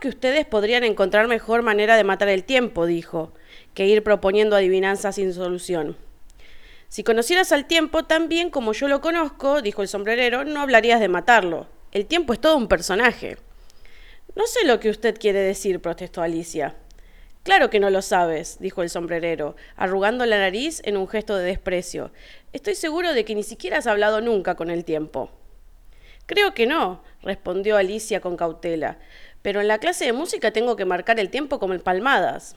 [0.00, 3.34] Que ustedes podrían encontrar mejor manera de matar el tiempo, dijo,
[3.74, 5.98] que ir proponiendo adivinanzas sin solución.
[6.88, 11.00] Si conocieras al tiempo tan bien como yo lo conozco, dijo el sombrerero, no hablarías
[11.00, 11.68] de matarlo.
[11.92, 13.36] El tiempo es todo un personaje.
[14.34, 16.76] No sé lo que usted quiere decir, protestó Alicia.
[17.42, 21.44] Claro que no lo sabes, dijo el sombrerero, arrugando la nariz en un gesto de
[21.44, 22.10] desprecio.
[22.54, 25.30] Estoy seguro de que ni siquiera has hablado nunca con el tiempo.
[26.26, 28.98] Creo que no, respondió Alicia con cautela,
[29.42, 32.56] pero en la clase de música tengo que marcar el tiempo como en palmadas.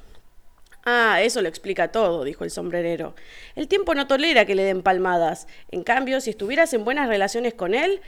[0.85, 3.15] Ah, eso lo explica todo, dijo el sombrerero.
[3.55, 5.47] El tiempo no tolera que le den palmadas.
[5.71, 8.01] En cambio, si estuvieras en buenas relaciones con él,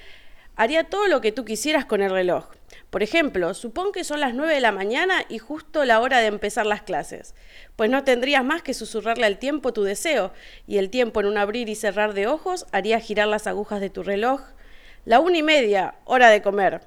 [0.57, 2.47] haría todo lo que tú quisieras con el reloj.
[2.89, 6.27] Por ejemplo, supón que son las nueve de la mañana y justo la hora de
[6.27, 7.33] empezar las clases.
[7.75, 10.33] Pues no tendrías más que susurrarle al tiempo tu deseo,
[10.67, 13.89] y el tiempo en un abrir y cerrar de ojos haría girar las agujas de
[13.89, 14.41] tu reloj.
[15.05, 16.81] La una y media, hora de comer.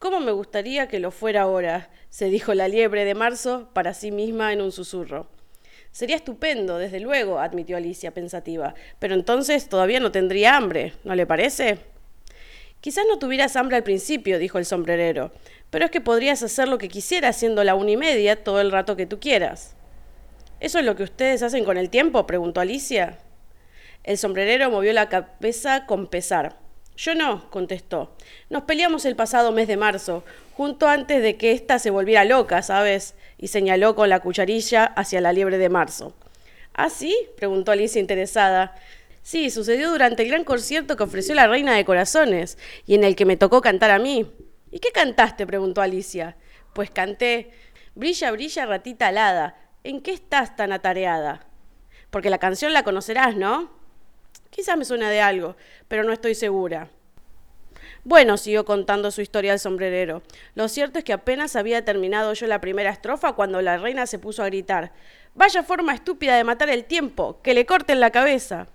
[0.00, 1.90] ¿Cómo me gustaría que lo fuera ahora?
[2.08, 5.28] se dijo la liebre de marzo para sí misma en un susurro.
[5.92, 11.26] Sería estupendo, desde luego, admitió Alicia pensativa, pero entonces todavía no tendría hambre, ¿no le
[11.26, 11.80] parece?
[12.80, 15.32] Quizás no tuvieras hambre al principio, dijo el sombrerero,
[15.68, 18.72] pero es que podrías hacer lo que quisieras siendo la una y media todo el
[18.72, 19.76] rato que tú quieras.
[20.60, 22.26] ¿Eso es lo que ustedes hacen con el tiempo?
[22.26, 23.18] preguntó Alicia.
[24.02, 26.69] El sombrerero movió la cabeza con pesar.
[27.00, 28.14] Yo no, contestó.
[28.50, 32.60] Nos peleamos el pasado mes de marzo, junto antes de que ésta se volviera loca,
[32.60, 33.14] ¿sabes?
[33.38, 36.14] Y señaló con la cucharilla hacia la liebre de marzo.
[36.74, 37.16] ¿Ah, sí?
[37.38, 38.76] preguntó Alicia interesada.
[39.22, 43.16] Sí, sucedió durante el gran concierto que ofreció la Reina de Corazones, y en el
[43.16, 44.30] que me tocó cantar a mí.
[44.70, 45.46] ¿Y qué cantaste?
[45.46, 46.36] preguntó Alicia.
[46.74, 47.50] Pues canté
[47.94, 49.56] Brilla, brilla, ratita alada.
[49.84, 51.46] ¿En qué estás tan atareada?
[52.10, 53.79] Porque la canción la conocerás, ¿no?
[54.50, 55.56] Quizás me suena de algo,
[55.88, 56.88] pero no estoy segura.
[58.02, 60.22] Bueno, siguió contando su historia el sombrerero.
[60.54, 64.18] Lo cierto es que apenas había terminado yo la primera estrofa cuando la reina se
[64.18, 64.92] puso a gritar
[65.34, 68.66] Vaya forma estúpida de matar el tiempo, que le corten la cabeza.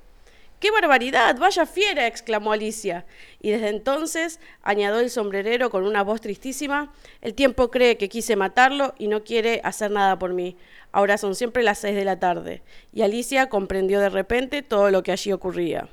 [0.60, 1.36] ¡Qué barbaridad!
[1.38, 2.08] ¡Vaya fiera!
[2.08, 3.06] exclamó Alicia.
[3.42, 8.38] Y desde entonces, añadió el sombrerero con una voz tristísima, el tiempo cree que quise
[8.38, 10.56] matarlo y no quiere hacer nada por mí.
[10.96, 12.62] Ahora son siempre las seis de la tarde.
[12.94, 15.90] Y Alicia comprendió de repente todo lo que allí ocurría.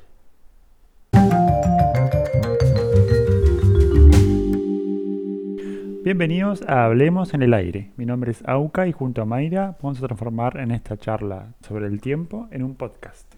[6.04, 7.90] Bienvenidos a Hablemos en el Aire.
[7.96, 11.88] Mi nombre es Auca y junto a Mayra vamos a transformar en esta charla sobre
[11.88, 13.31] el tiempo en un podcast.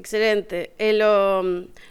[0.00, 0.72] Excelente.
[0.78, 1.42] Eh, lo,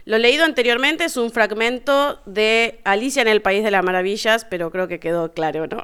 [0.04, 4.88] leído anteriormente es un fragmento de Alicia en el País de las Maravillas, pero creo
[4.88, 5.80] que quedó claro, ¿no?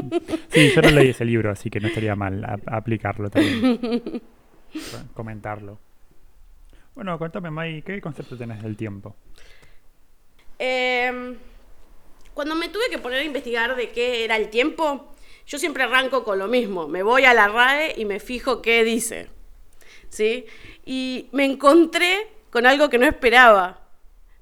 [0.48, 4.22] sí, yo no leí ese libro, así que no estaría mal aplicarlo también.
[5.14, 5.78] comentarlo.
[6.94, 9.14] Bueno, cuéntame, May, ¿qué concepto tenés del tiempo?
[10.58, 11.36] Em,
[12.32, 15.14] cuando me tuve que poner a investigar de qué era el tiempo,
[15.46, 16.88] yo siempre arranco con lo mismo.
[16.88, 19.35] Me voy a la RAE y me fijo qué dice.
[20.08, 20.46] ¿Sí?
[20.86, 23.80] y me encontré con algo que no esperaba.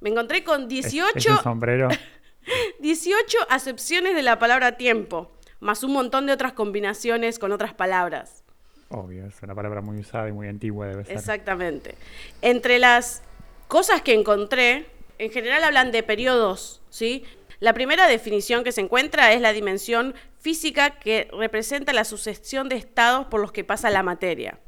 [0.01, 1.89] Me encontré con 18, sombrero.
[2.81, 8.45] 18 acepciones de la palabra tiempo, más un montón de otras combinaciones con otras palabras.
[8.91, 11.17] Obvio, es una palabra muy usada y muy antigua debe ser.
[11.17, 11.95] Exactamente.
[12.43, 13.23] Entre las
[13.67, 14.87] cosas que encontré,
[15.19, 17.25] en general hablan de periodos, ¿sí?
[17.61, 22.77] La primera definición que se encuentra es la dimensión física que representa la sucesión de
[22.77, 24.59] estados por los que pasa la materia.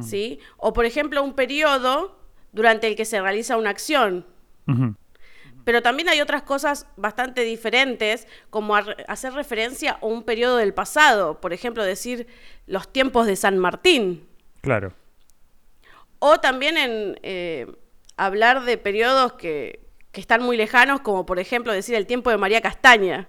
[0.00, 0.40] ¿Sí?
[0.56, 2.18] O, por ejemplo, un periodo
[2.52, 4.26] durante el que se realiza una acción.
[5.64, 11.40] Pero también hay otras cosas bastante diferentes, como hacer referencia a un periodo del pasado,
[11.40, 12.26] por ejemplo, decir
[12.66, 14.26] los tiempos de San Martín.
[14.60, 14.92] Claro.
[16.18, 17.66] O también en eh,
[18.16, 19.80] hablar de periodos que,
[20.10, 23.28] que están muy lejanos, como por ejemplo decir el tiempo de María Castaña.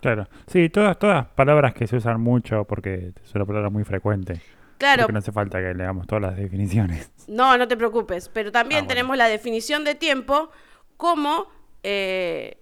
[0.00, 4.40] Claro, sí, todas, todas palabras que se usan mucho porque es una palabra muy frecuente.
[4.80, 5.02] Claro.
[5.02, 7.10] Porque no hace falta que leamos todas las definiciones.
[7.28, 8.28] No, no te preocupes.
[8.28, 10.50] Pero también ah, tenemos la definición de tiempo
[10.96, 11.46] como
[11.84, 12.58] eh,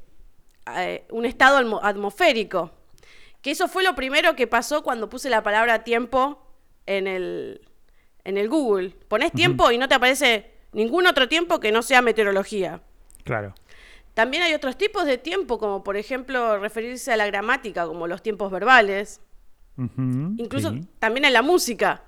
[0.76, 2.70] eh, un estado atmosférico.
[3.41, 6.47] Que eso fue lo primero que pasó cuando puse la palabra tiempo
[6.84, 7.62] en el,
[8.24, 8.91] en el Google.
[9.09, 12.82] Pones tiempo y no te aparece ningún otro tiempo que no sea meteorología.
[13.24, 13.54] Claro.
[14.12, 18.21] También hay otros tipos de tiempo, como por ejemplo referirse a la gramática, como los
[18.22, 19.22] tiempos verbales.
[19.78, 22.03] Incluso también en la música.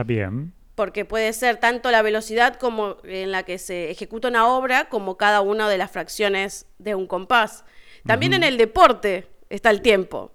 [0.00, 0.54] Está bien.
[0.76, 5.18] Porque puede ser tanto la velocidad como en la que se ejecuta una obra como
[5.18, 7.66] cada una de las fracciones de un compás.
[8.06, 10.32] También en el deporte está el tiempo.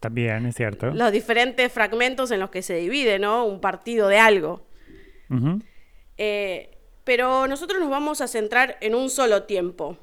[0.00, 0.90] También, es cierto.
[0.90, 3.46] Los diferentes fragmentos en los que se divide, ¿no?
[3.46, 4.66] Un partido de algo.
[6.18, 9.96] Eh, pero nosotros nos vamos a centrar en un solo tiempo.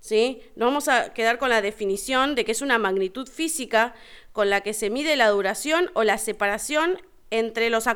[0.00, 0.40] ¿sí?
[0.56, 3.94] Nos vamos a quedar con la definición de que es una magnitud física
[4.32, 6.98] con la que se mide la duración o la separación
[7.30, 7.86] entre los,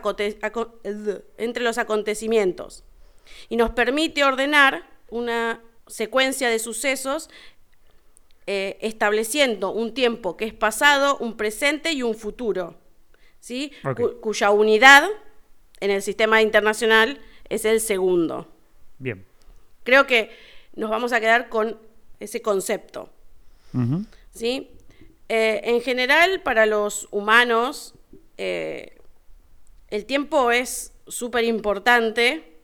[1.38, 2.84] entre los acontecimientos
[3.48, 7.30] y nos permite ordenar una secuencia de sucesos
[8.46, 12.76] eh, estableciendo un tiempo que es pasado, un presente y un futuro,
[13.40, 13.72] ¿sí?
[14.20, 15.08] cuya unidad
[15.80, 18.48] en el sistema internacional es el segundo.
[18.98, 19.24] Bien.
[19.84, 20.30] Creo que
[20.74, 21.78] nos vamos a quedar con
[22.20, 23.10] ese concepto.
[24.34, 24.70] ¿sí?
[25.28, 27.94] Eh, en general, para los humanos,
[28.38, 28.97] eh,
[29.90, 32.60] el tiempo es súper importante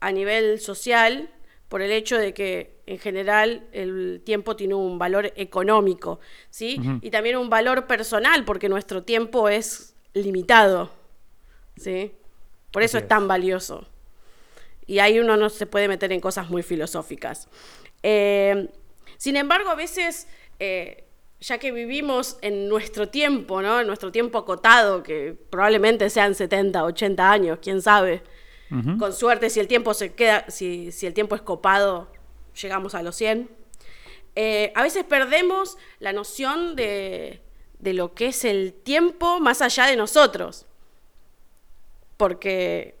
[0.00, 1.30] a nivel social
[1.68, 6.18] por el hecho de que en general el tiempo tiene un valor económico,
[6.50, 6.80] ¿sí?
[7.00, 10.90] Y también un valor personal, porque nuestro tiempo es limitado,
[11.76, 12.12] ¿sí?
[12.72, 13.86] Por eso es, tan valioso.
[14.86, 17.48] Y ahí uno no se puede meter en cosas muy filosóficas.
[18.02, 18.68] Eh,
[19.16, 20.26] sin embargo, a veces,
[20.58, 21.04] eh,
[21.40, 23.80] ya que vivimos en nuestro tiempo, ¿no?
[23.80, 28.22] En nuestro tiempo acotado, que probablemente sean 70, 80 años, quién sabe,
[29.00, 32.08] con suerte, si el tiempo se queda, si, el tiempo es copado,
[32.60, 33.50] llegamos a los 100.
[34.36, 37.42] Eh, a veces perdemos la noción de,
[37.80, 40.66] lo que es el tiempo más allá de nosotros.
[42.16, 42.94] Porque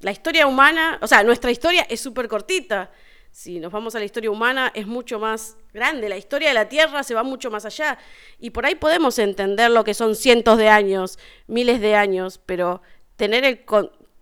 [0.00, 2.92] la historia humana, o sea, nuestra historia es súper cortita.
[3.38, 6.08] Si nos vamos a la historia humana, es mucho más grande.
[6.08, 7.96] La historia de la Tierra se va mucho más allá.
[8.40, 12.82] Y por ahí podemos entender lo que son cientos de años, miles de años, pero
[13.14, 13.60] tener el,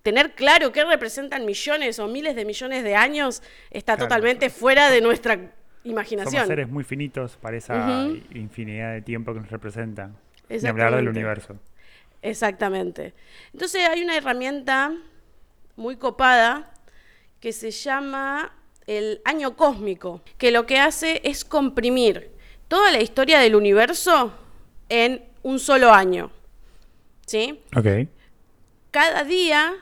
[0.02, 5.00] tener claro qué representan millones o miles de millones de años está totalmente fuera de
[5.00, 5.50] nuestra
[5.84, 6.42] imaginación.
[6.42, 10.10] Somos seres muy finitos para esa infinidad de tiempo que nos representa.
[10.50, 11.56] Ni hablar del universo.
[12.20, 13.14] Exactamente.
[13.54, 14.94] Entonces hay una herramienta
[15.74, 16.70] muy copada
[17.40, 18.52] que se llama
[18.86, 22.30] el año cósmico, que lo que hace es comprimir
[22.68, 24.32] toda la historia del universo
[24.88, 26.30] en un solo año.
[27.26, 27.60] ¿Sí?
[27.76, 28.08] Ok.
[28.90, 29.74] Cada día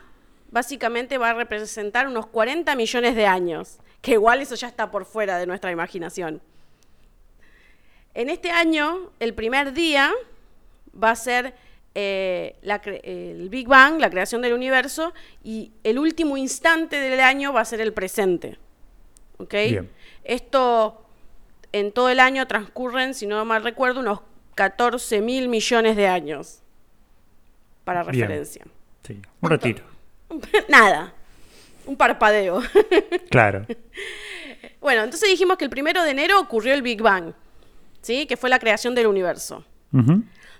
[0.51, 5.05] básicamente va a representar unos 40 millones de años, que igual eso ya está por
[5.05, 6.41] fuera de nuestra imaginación.
[8.15, 10.13] En este año, el primer día
[11.03, 11.55] va a ser
[11.97, 12.57] eh,
[13.03, 15.13] el Big Bang, la creación del universo,
[15.43, 18.57] y el último instante del año va a ser el presente.
[19.39, 19.55] ¿Ok?
[20.25, 21.05] Esto
[21.73, 24.21] en todo el año transcurren, si no mal recuerdo, unos
[24.55, 26.61] 14 mil millones de años.
[27.85, 28.65] Para referencia.
[29.07, 29.85] Sí, un retiro.
[30.69, 31.13] Nada.
[31.87, 32.63] Un parpadeo.
[33.31, 33.67] Claro.
[34.81, 37.33] bueno, entonces dijimos que el primero de enero ocurrió el Big Bang,
[38.01, 38.27] ¿sí?
[38.27, 39.65] Que fue la creación del universo.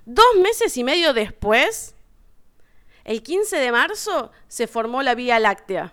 [0.05, 1.95] Dos meses y medio después,
[3.05, 5.93] el 15 de marzo, se formó la Vía Láctea.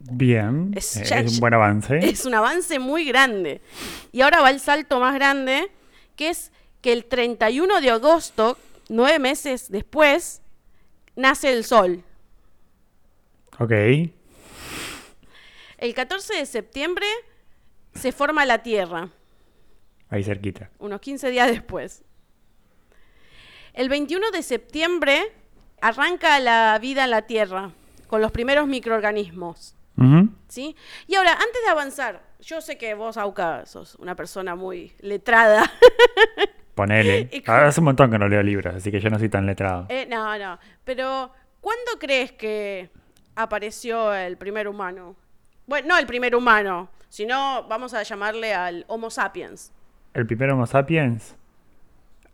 [0.00, 1.98] Bien, es, eh, un buen avance.
[1.98, 3.60] Es un avance muy grande.
[4.12, 5.70] Y ahora va el salto más grande,
[6.16, 8.56] que es que el 31 de agosto,
[8.88, 10.40] nueve meses después,
[11.16, 12.04] nace el sol.
[13.58, 13.72] Ok.
[15.78, 17.06] El 14 de septiembre
[17.94, 19.10] se forma la Tierra.
[20.10, 20.70] Ahí cerquita.
[20.78, 22.04] Unos 15 días después.
[23.74, 25.32] El 21 de septiembre
[25.80, 27.72] arranca la vida en la Tierra
[28.06, 29.74] con los primeros microorganismos.
[30.48, 30.76] ¿Sí?
[31.06, 35.70] Y ahora, antes de avanzar, yo sé que vos, Auca, sos una persona muy letrada.
[36.74, 37.28] Ponele.
[37.46, 39.86] hace un montón que no leo libros, así que yo no soy tan letrado.
[39.88, 40.58] Eh, no, no.
[40.84, 42.90] Pero, ¿cuándo crees que
[43.34, 45.16] apareció el primer humano?
[45.66, 49.72] Bueno, no el primer humano, sino vamos a llamarle al Homo sapiens.
[50.14, 51.34] ¿El primer Homo sapiens?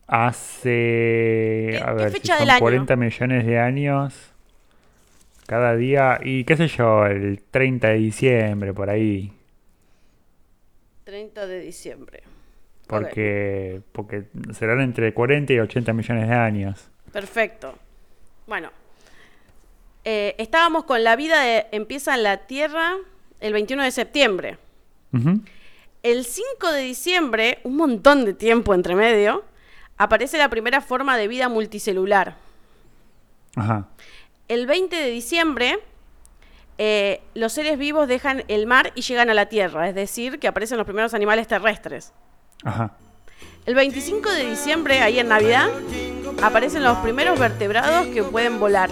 [0.06, 1.80] Hace.
[1.82, 4.33] a ver, fecha si son 40 millones de años.
[5.46, 6.18] Cada día.
[6.22, 9.32] Y qué sé yo, el 30 de diciembre, por ahí.
[11.04, 12.22] 30 de diciembre.
[12.86, 16.90] Porque, porque serán entre 40 y 80 millones de años.
[17.12, 17.74] Perfecto.
[18.46, 18.70] Bueno,
[20.04, 22.96] eh, estábamos con la vida de, empieza en la Tierra
[23.40, 24.58] el 21 de septiembre.
[26.02, 29.44] El 5 de diciembre, un montón de tiempo entre medio,
[29.96, 32.36] aparece la primera forma de vida multicelular.
[33.54, 33.86] Ajá.
[34.48, 35.78] El 20 de diciembre,
[36.76, 40.48] eh, los seres vivos dejan el mar y llegan a la Tierra, es decir, que
[40.48, 42.12] aparecen los primeros animales terrestres.
[42.62, 42.96] Ajá.
[43.64, 45.68] El 25 de diciembre, ahí en Navidad,
[46.42, 48.90] aparecen los primeros vertebrados que pueden volar.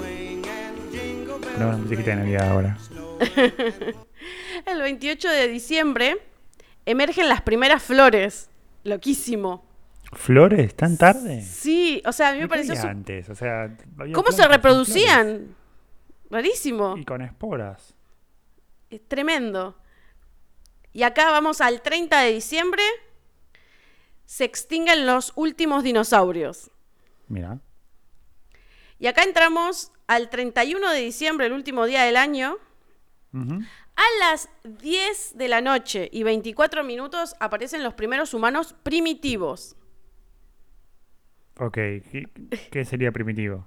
[1.58, 2.78] No, de Navidad ahora.
[4.66, 6.16] el 28 de diciembre
[6.86, 8.48] emergen las primeras flores.
[8.84, 9.64] Loquísimo.
[10.12, 10.74] ¿Flores?
[10.76, 11.42] ¿Tan tarde?
[11.42, 12.74] Sí, o sea, a mí me pareció.
[12.82, 13.28] antes?
[13.30, 13.74] O sea,
[14.12, 15.54] ¿Cómo se reproducían?
[16.30, 16.96] Rarísimo.
[16.96, 17.94] Y con esporas.
[18.90, 19.76] Es tremendo.
[20.92, 22.82] Y acá vamos al 30 de diciembre.
[24.26, 26.70] Se extinguen los últimos dinosaurios.
[27.28, 27.58] Mira.
[28.98, 32.58] Y acá entramos al 31 de diciembre, el último día del año.
[33.34, 39.74] A las 10 de la noche y 24 minutos aparecen los primeros humanos primitivos.
[41.58, 42.28] Ok, ¿qué,
[42.70, 43.66] qué sería primitivo?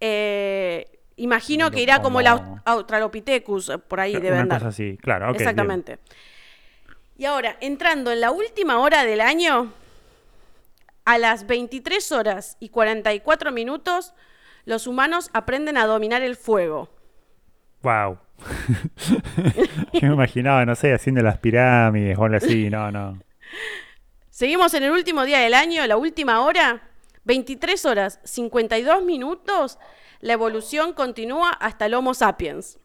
[0.00, 2.26] Eh, imagino que irá como el
[2.64, 4.58] Australopithecus, eh, por ahí debe andar.
[4.58, 5.26] cosa así, claro.
[5.26, 5.42] ok, bien.
[5.42, 5.98] Exactamente.
[7.18, 9.72] Y ahora, entrando en la última hora del año,
[11.04, 14.14] a las 23 horas y 44 minutos,
[14.64, 16.88] los humanos aprenden a dominar el fuego.
[17.82, 18.18] Wow.
[19.92, 23.18] Yo me imaginaba, no sé, haciendo las pirámides o algo así, no, no.
[24.40, 26.88] Seguimos en el último día del año, la última hora,
[27.24, 29.78] 23 horas 52 minutos,
[30.20, 32.78] la evolución continúa hasta el Homo sapiens.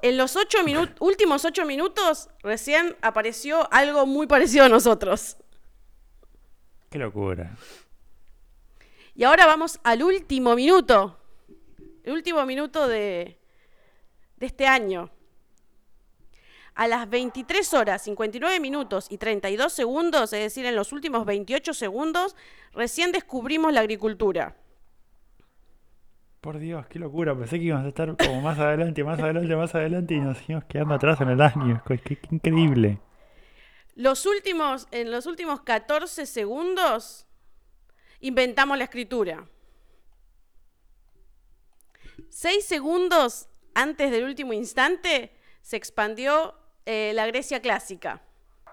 [0.00, 0.60] En los ocho
[1.00, 5.36] últimos 8 minutos recién apareció algo muy parecido a nosotros.
[6.88, 7.54] Qué locura.
[9.14, 11.18] Y ahora vamos al último minuto.
[12.02, 13.38] El último minuto de,
[14.38, 15.10] de este año.
[16.80, 21.74] A las 23 horas, 59 minutos y 32 segundos, es decir, en los últimos 28
[21.74, 22.34] segundos,
[22.72, 24.56] recién descubrimos la agricultura.
[26.40, 27.36] Por Dios, qué locura.
[27.36, 30.64] Pensé que íbamos a estar como más adelante, más adelante, más adelante y nos seguimos
[30.64, 31.82] quedando atrás en el año.
[31.86, 32.98] Qué, qué- qué increíble.
[33.94, 37.26] Los últimos, en los últimos 14 segundos,
[38.20, 39.44] inventamos la escritura.
[42.30, 46.54] Seis segundos antes del último instante, se expandió
[46.86, 48.20] eh, la Grecia clásica.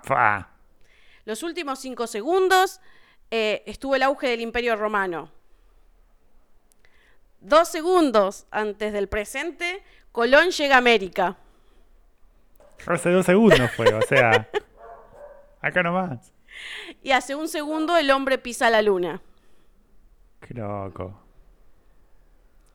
[0.04, 0.50] Fa.
[1.26, 2.80] Los últimos cinco segundos
[3.32, 5.32] eh, estuvo el auge del Imperio Romano.
[7.40, 11.38] Dos segundos antes del presente, Colón llega a América.
[12.86, 14.50] Hace dos segundos fue, o sea.
[15.62, 16.32] Acá nomás.
[17.04, 19.22] Y hace un segundo el hombre pisa la luna.
[20.42, 21.20] Qué loco.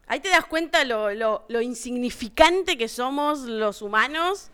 [0.07, 4.51] Ahí te das cuenta lo, lo- lo insignificante que somos los humanos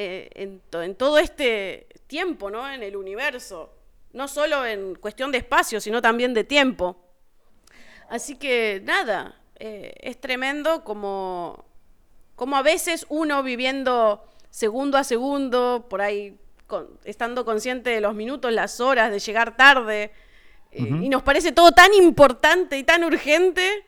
[0.00, 2.70] eh, en, to- en todo este tiempo, ¿no?
[2.70, 3.74] En el universo.
[4.12, 6.96] No solo en cuestión de espacio, sino también de tiempo.
[8.08, 11.64] Así que nada, eh, es tremendo como,
[12.36, 16.38] como a veces uno viviendo segundo a segundo, por ahí
[16.68, 20.12] con- estando consciente de los minutos, las horas, de llegar tarde,
[20.70, 23.84] eh, y nos parece todo tan importante y tan urgente,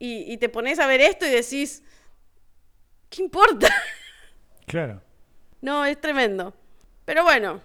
[0.00, 1.82] y, y te pones a ver esto y decís,
[3.08, 3.68] ¿qué importa?
[4.66, 5.00] Claro.
[5.64, 6.52] No, es tremendo.
[7.06, 7.60] Pero bueno,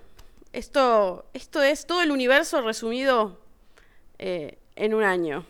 [0.53, 3.41] esto, esto es todo el universo resumido
[4.17, 5.43] eh, en un año.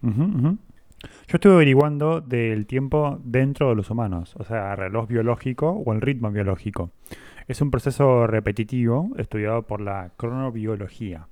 [0.00, 6.00] Yo estuve averiguando del tiempo dentro de los humanos, o sea, reloj biológico o el
[6.00, 6.90] ritmo biológico.
[7.48, 11.26] Es un proceso repetitivo estudiado por la cronobiología.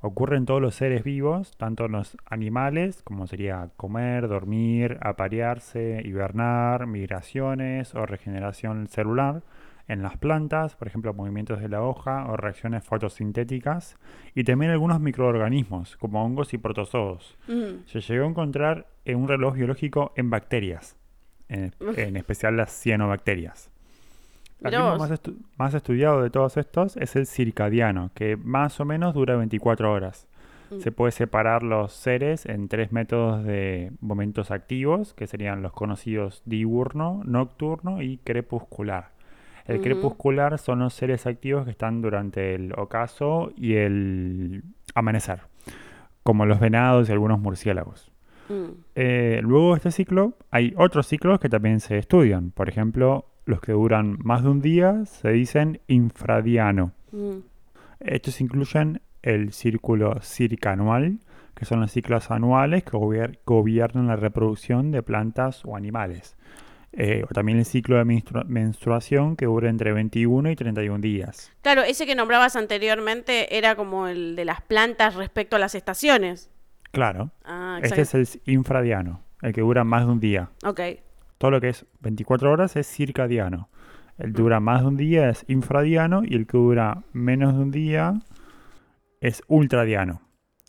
[0.00, 6.02] Ocurre en todos los seres vivos, tanto en los animales, como sería comer, dormir, aparearse,
[6.04, 9.42] hibernar, migraciones o regeneración celular,
[9.88, 13.96] en las plantas, por ejemplo, movimientos de la hoja o reacciones fotosintéticas,
[14.34, 17.36] y también algunos microorganismos, como hongos y protozoos.
[17.48, 20.96] Mm, Se llegó a encontrar en un reloj biológico en bacterias,
[21.48, 21.72] en,
[22.16, 23.70] especial las cianobacterias.
[24.62, 29.12] El más, estu- más estudiado de todos estos es el circadiano, que más o menos
[29.14, 30.26] dura 24 horas.
[30.70, 30.78] Mm.
[30.80, 36.40] Se puede separar los seres en tres métodos de momentos activos, que serían los conocidos
[36.46, 39.12] diurno, nocturno y crepuscular.
[39.66, 44.62] El crepuscular son los seres activos que están durante el ocaso y el
[44.94, 45.40] amanecer,
[46.22, 48.10] como los venados y algunos murciélagos.
[48.48, 48.64] mm.
[48.94, 52.50] Eh, luego de este ciclo, hay otros ciclos que también se estudian.
[52.50, 56.92] Por ejemplo, los que duran más de un día se dicen infradiano.
[57.12, 57.38] Mm.
[58.00, 61.18] Estos incluyen el círculo circanual,
[61.54, 66.36] que son los ciclos anuales que gobier- gobiernan la reproducción de plantas o animales.
[66.96, 71.52] Eh, o también el ciclo de menstru- menstruación, que dura entre 21 y 31 días.
[71.62, 76.50] Claro, ese que nombrabas anteriormente era como el de las plantas respecto a las estaciones.
[76.92, 80.50] Claro, Ah, este es el infradiano, el que dura más de un día.
[80.64, 80.80] Ok.
[81.38, 83.68] Todo lo que es 24 horas es circadiano.
[84.16, 87.60] El que dura más de un día es infradiano y el que dura menos de
[87.62, 88.14] un día
[89.20, 90.22] es ultradiano,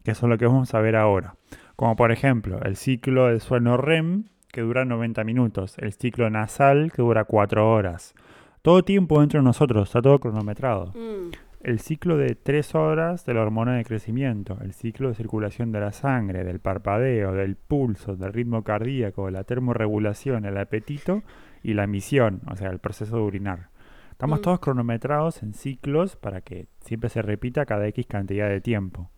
[0.03, 1.35] que eso es lo que vamos a ver ahora.
[1.75, 4.25] Como por ejemplo, el ciclo del sueño REM,
[4.55, 8.15] que dura 90 minutos, el ciclo nasal, que dura 4 horas.
[8.61, 10.93] Todo tiempo dentro de nosotros, está todo cronometrado.
[10.95, 11.31] Mm.
[11.61, 15.79] el ciclo de tres horas de la hormona de crecimiento, el ciclo de circulación de
[15.79, 21.23] la sangre, del parpadeo, del pulso, del ritmo cardíaco, la termorregulación, el apetito
[21.63, 23.69] y la misión, o sea, el proceso de urinar.
[24.11, 24.41] Estamos Mm.
[24.43, 29.09] todos cronometrados en ciclos para que siempre se repita cada X cantidad de tiempo.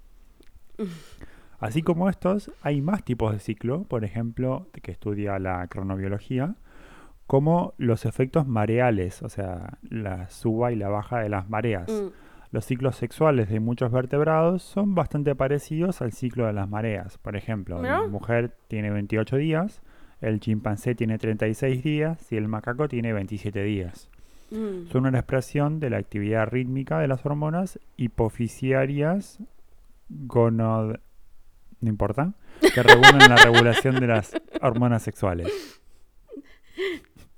[1.60, 6.56] Así como estos, hay más tipos de ciclo, por ejemplo, que estudia la cronobiología,
[7.26, 11.90] como los efectos mareales, o sea, la suba y la baja de las mareas.
[11.90, 12.08] Mm.
[12.52, 17.18] Los ciclos sexuales de muchos vertebrados son bastante parecidos al ciclo de las mareas.
[17.18, 19.82] Por ejemplo, la mujer tiene 28 días,
[20.22, 24.10] el chimpancé tiene 36 días y el macaco tiene 27 días.
[24.52, 24.88] Mm.
[24.90, 29.40] Son una expresión de la actividad rítmica de las hormonas hipofisiarias
[30.10, 30.98] gonod...
[31.82, 32.34] no importa,
[32.74, 35.80] que regulan la regulación de las hormonas sexuales.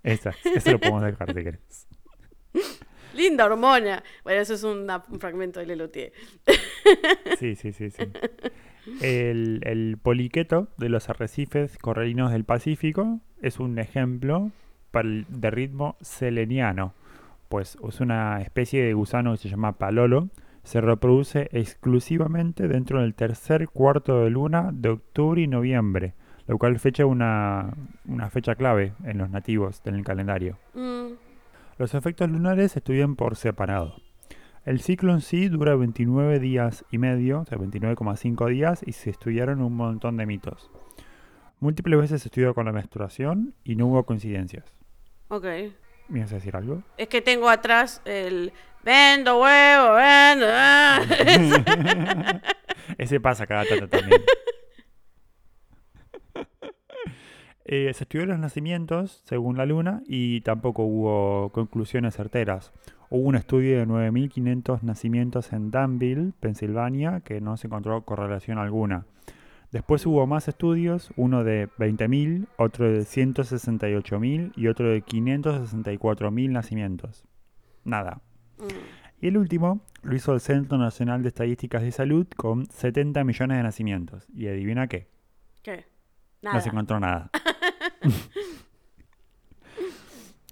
[0.04, 1.88] Esa, eso lo podemos dejar si querés.
[3.14, 4.04] Linda hormona.
[4.24, 6.14] Bueno, eso es una- un fragmento de Leloutier.
[7.38, 8.04] Sí, sí, sí, sí.
[9.02, 14.52] El, el poliqueto de los arrecifes coralinos del Pacífico es un ejemplo
[14.92, 16.94] para el- de ritmo seleniano,
[17.50, 20.30] pues es una especie de gusano que se llama palolo,
[20.70, 26.14] se reproduce exclusivamente dentro del tercer cuarto de luna de octubre y noviembre,
[26.46, 27.74] lo cual fecha una,
[28.06, 30.60] una fecha clave en los nativos del calendario.
[30.76, 31.14] Mm.
[31.80, 33.96] Los efectos lunares se estudian por separado.
[34.64, 39.10] El ciclo en sí dura 29 días y medio, o sea, 29,5 días, y se
[39.10, 40.70] estudiaron un montón de mitos.
[41.60, 44.72] Múltiples veces se estudió con la menstruación y no hubo coincidencias.
[45.30, 45.46] Ok.
[46.10, 46.84] ¿Me ibas a decir algo?
[46.98, 48.52] Es que tengo atrás el
[48.84, 50.46] vendo huevo, vendo.
[50.50, 51.02] ah.
[52.98, 54.22] Ese pasa cada tanto también.
[57.72, 62.74] Eh, se estudió los nacimientos según la luna y tampoco hubo conclusiones certeras.
[63.12, 69.06] Hubo un estudio de 9.500 nacimientos en Danville, Pensilvania, que no se encontró correlación alguna.
[69.72, 77.24] Después hubo más estudios, uno de 20.000, otro de 168.000 y otro de 564.000 nacimientos.
[77.84, 78.22] Nada.
[78.60, 79.22] Mm.
[79.22, 83.58] Y el último lo hizo el Centro Nacional de Estadísticas de Salud con 70 millones
[83.58, 84.28] de nacimientos.
[84.34, 85.08] Y adivina qué,
[85.62, 85.86] ¿Qué?
[86.42, 86.62] no Nada.
[86.62, 87.30] se encontró nada.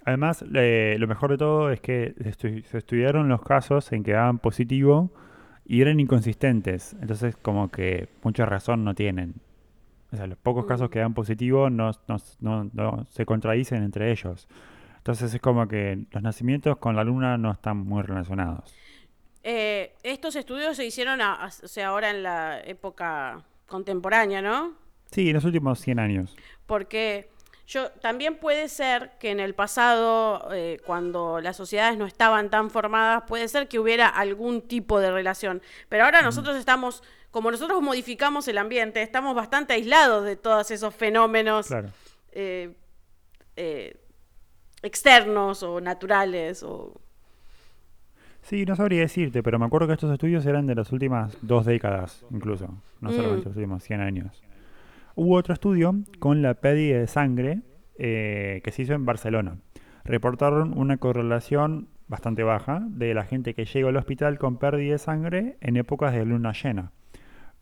[0.04, 4.12] Además, eh, lo mejor de todo es que estu- se estudiaron los casos en que
[4.12, 5.12] daban positivo
[5.66, 6.94] y eran inconsistentes.
[7.00, 9.34] Entonces, como que mucha razón no tienen.
[10.12, 10.92] O sea, los pocos casos Mm.
[10.92, 14.48] que dan positivo no, no- no- no se contradicen entre ellos.
[15.08, 18.74] Entonces es como que los nacimientos con la luna no están muy relacionados.
[19.42, 24.74] Eh, estos estudios se hicieron a- a- o sea, ahora en la época contemporánea, ¿no?
[25.10, 26.36] Sí, en los últimos 100 años.
[26.66, 27.30] Porque
[27.66, 32.68] yo también puede ser que en el pasado, eh, cuando las sociedades no estaban tan
[32.68, 35.62] formadas, puede ser que hubiera algún tipo de relación.
[35.88, 40.94] Pero ahora nosotros estamos, como nosotros modificamos el ambiente, estamos bastante aislados de todos esos
[40.94, 41.88] fenómenos Claro.
[42.32, 42.74] eh,
[44.82, 47.00] externos o naturales o
[48.42, 51.66] Sí, no sabría decirte, pero me acuerdo que estos estudios eran de las últimas dos
[51.66, 52.68] décadas, incluso,
[53.00, 53.12] no Mm.
[53.12, 54.42] solamente los últimos 100 años.
[55.16, 57.60] Hubo otro estudio con la pérdida de sangre
[57.98, 59.58] eh, que se hizo en Barcelona.
[60.04, 64.98] Reportaron una correlación bastante baja de la gente que llega al hospital con pérdida de
[64.98, 66.92] sangre en épocas de luna llena.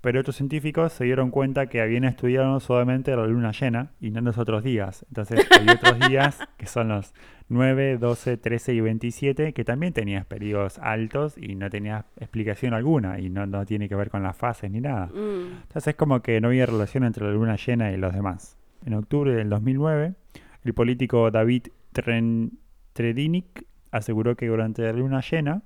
[0.07, 4.21] Pero otros científicos se dieron cuenta que habían estudiado solamente la luna llena y no
[4.21, 5.05] los otros días.
[5.09, 7.13] Entonces hay otros días que son los
[7.49, 13.19] 9, 12, 13 y 27 que también tenías periodos altos y no tenías explicación alguna
[13.19, 15.07] y no, no tiene que ver con las fases ni nada.
[15.07, 18.57] mm, Entonces es como que no había relación entre la luna llena y los demás.
[18.85, 20.15] En octubre del 2009,
[20.63, 22.53] el político David Tren-
[22.93, 25.63] Tredinic aseguró que durante la luna llena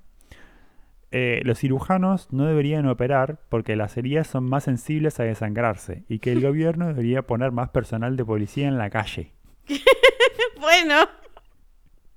[1.12, 6.20] eh, los cirujanos no deberían operar porque las heridas son más sensibles a desangrarse y
[6.20, 9.32] que el gobierno debería poner más personal de policía en la calle.
[10.60, 11.08] bueno.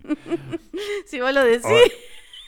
[1.06, 1.66] si vos lo decís.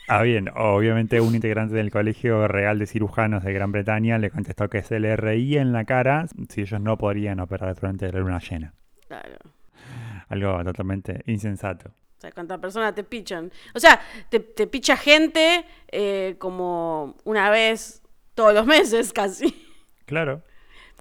[0.08, 4.70] Ah, bien, obviamente un integrante del Colegio Real de Cirujanos de Gran Bretaña le contestó
[4.70, 8.38] que se le reía en la cara si ellos no podrían operar durante la luna
[8.38, 8.72] llena.
[9.08, 9.38] Claro.
[10.28, 11.90] Algo totalmente insensato.
[12.16, 13.52] O sea, cuántas personas te pichan.
[13.74, 14.00] O sea,
[14.30, 18.02] te, te picha gente eh, como una vez
[18.34, 19.54] todos los meses casi.
[20.06, 20.42] Claro,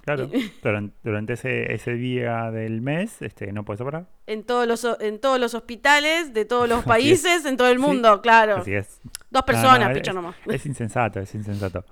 [0.04, 0.30] claro.
[0.62, 4.08] Durante, durante ese, ese día del mes este, no puedes operar.
[4.28, 7.82] En todos los, en todos los hospitales de todos los países, en todo el Sí,
[7.82, 8.58] mundo, claro.
[8.58, 9.00] Así es.
[9.30, 10.36] Dos personas no, pichan es, nomás.
[10.48, 11.86] es insensato, es insensato.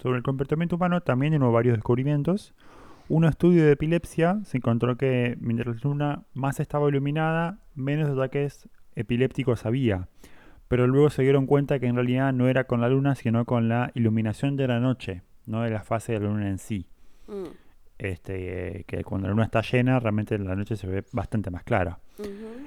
[0.00, 2.52] Sobre el comportamiento humano también hubo varios descubrimientos.
[3.08, 8.68] Un estudio de epilepsia se encontró que mientras la luna más estaba iluminada, menos ataques
[8.96, 10.08] epilépticos había.
[10.68, 13.68] pero luego se dieron cuenta que en realidad no era con la luna, sino con
[13.68, 16.86] la iluminación de la noche, no de la fase de la luna en sí.
[17.28, 17.44] Mm.
[17.98, 21.98] Este, que cuando la luna está llena, realmente la noche se ve bastante más clara.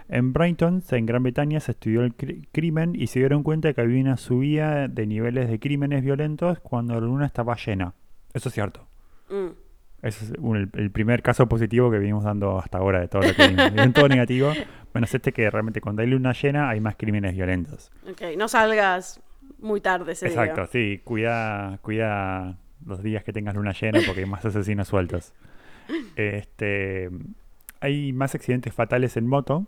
[0.09, 3.81] En Brighton, en Gran Bretaña, se estudió el cri- crimen y se dieron cuenta que
[3.81, 7.93] había una subida de niveles de crímenes violentos cuando la luna estaba llena.
[8.33, 8.87] Eso es cierto.
[9.29, 9.51] Mm.
[10.01, 13.23] Ese es un- el, el primer caso positivo que venimos dando hasta ahora de todo
[13.23, 13.93] lo que vimos.
[13.93, 14.53] Todo negativo,
[14.93, 17.91] menos este que realmente cuando hay luna llena hay más crímenes violentos.
[18.09, 19.19] Ok, no salgas
[19.59, 20.67] muy tarde ese Exacto, día.
[20.67, 25.33] sí, cuida, cuida los días que tengas luna llena porque hay más asesinos sueltos.
[26.17, 27.09] Este,
[27.79, 29.65] hay más accidentes fatales en moto,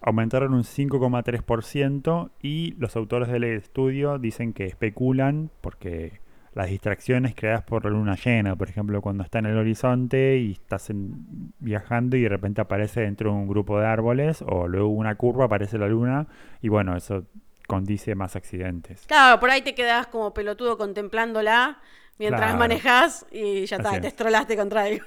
[0.00, 6.20] aumentaron un 5,3% y los autores del estudio dicen que especulan porque
[6.54, 10.52] las distracciones creadas por la luna llena, por ejemplo, cuando está en el horizonte y
[10.52, 14.88] estás en- viajando y de repente aparece dentro de un grupo de árboles o luego
[14.88, 16.26] una curva aparece la luna
[16.60, 17.24] y bueno, eso
[17.66, 19.04] condice más accidentes.
[19.06, 21.78] Claro, por ahí te quedás como pelotudo contemplándola
[22.18, 22.58] mientras Claro.
[22.58, 24.00] manejás y ya está, es.
[24.02, 25.04] te estrolaste contra algo.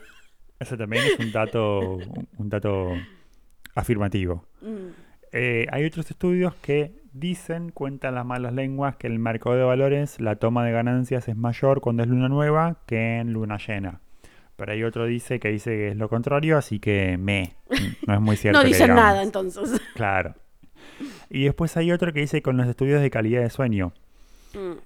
[0.59, 2.91] Eso también es un dato, un- un dato
[3.75, 4.45] afirmativo.
[4.61, 4.87] Mm.
[5.31, 10.19] Eh, hay otros estudios que dicen, cuentan las malas lenguas, que el mercado de valores
[10.19, 14.01] la toma de ganancias es mayor cuando es luna nueva que en luna llena.
[14.57, 17.55] Pero hay otro dice que dice que es lo contrario, así que me.
[18.07, 18.59] No es muy cierto.
[18.59, 19.03] No que dicen digamos.
[19.03, 19.81] nada entonces.
[19.95, 20.35] Claro.
[21.29, 23.93] Y después hay otro que dice con los estudios de calidad de sueño.
[24.53, 24.77] Mm.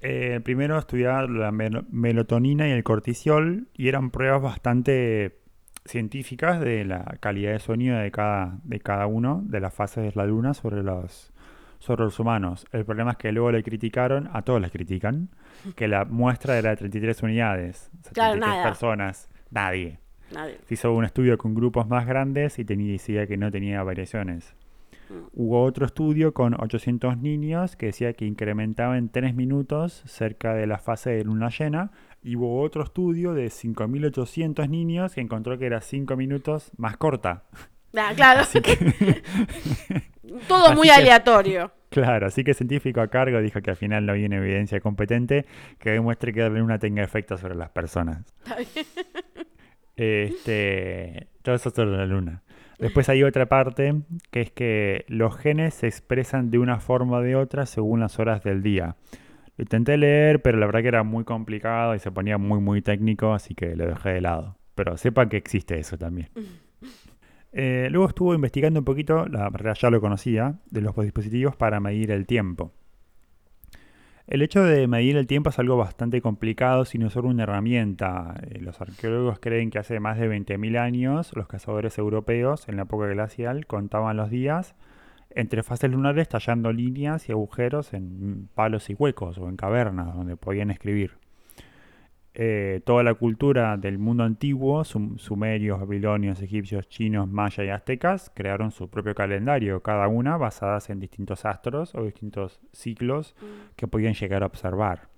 [0.00, 5.38] Eh, el primero estudiar la mel- melatonina y el cortisol y eran pruebas bastante
[5.84, 10.12] científicas de la calidad de sueño de cada, de cada uno de las fases de
[10.14, 11.31] la luna sobre los,
[11.82, 12.64] sobre los humanos.
[12.70, 15.28] El problema es que luego le criticaron, a todos les critican,
[15.74, 18.62] que la muestra era de 33 unidades, Claro, 73 nada.
[18.62, 19.98] personas, nadie.
[20.32, 20.58] Nadie.
[20.66, 24.54] Se hizo un estudio con grupos más grandes y tenía, decía que no tenía variaciones.
[25.34, 30.66] Hubo otro estudio con 800 niños que decía que incrementaba en 3 minutos cerca de
[30.66, 31.90] la fase de luna llena.
[32.22, 37.42] Y hubo otro estudio de 5.800 niños que encontró que era 5 minutos más corta.
[37.96, 38.76] Ah, claro, Así que,
[40.48, 41.72] todo así muy que- aleatorio.
[41.90, 44.80] claro, así que el científico a cargo dijo que al final no había una evidencia
[44.80, 45.44] competente
[45.78, 48.24] que demuestre que la luna tenga efecto sobre las personas.
[48.44, 48.86] Está bien.
[49.94, 52.42] Este, todo eso sobre la luna.
[52.78, 53.94] Después hay otra parte
[54.30, 58.18] que es que los genes se expresan de una forma o de otra según las
[58.18, 58.96] horas del día.
[59.56, 62.80] Lo intenté leer, pero la verdad que era muy complicado y se ponía muy muy
[62.82, 64.56] técnico, así que lo dejé de lado.
[64.74, 66.30] Pero sepan que existe eso también.
[67.52, 71.80] Eh, luego estuvo investigando un poquito, la verdad ya lo conocía, de los dispositivos para
[71.80, 72.72] medir el tiempo.
[74.26, 77.42] El hecho de medir el tiempo es algo bastante complicado si no es solo una
[77.42, 78.40] herramienta.
[78.48, 82.82] Eh, Los arqueólogos creen que hace más de 20.000 años los cazadores europeos, en la
[82.82, 84.74] época glacial, contaban los días
[85.34, 90.36] entre fases lunares tallando líneas y agujeros en palos y huecos o en cavernas donde
[90.36, 91.21] podían escribir.
[92.34, 98.32] Eh, toda la cultura del mundo antiguo, sum- sumerios, babilonios, egipcios, chinos, mayas y aztecas,
[98.34, 103.34] crearon su propio calendario, cada una basadas en distintos astros o distintos ciclos
[103.76, 105.08] que podían llegar a observar.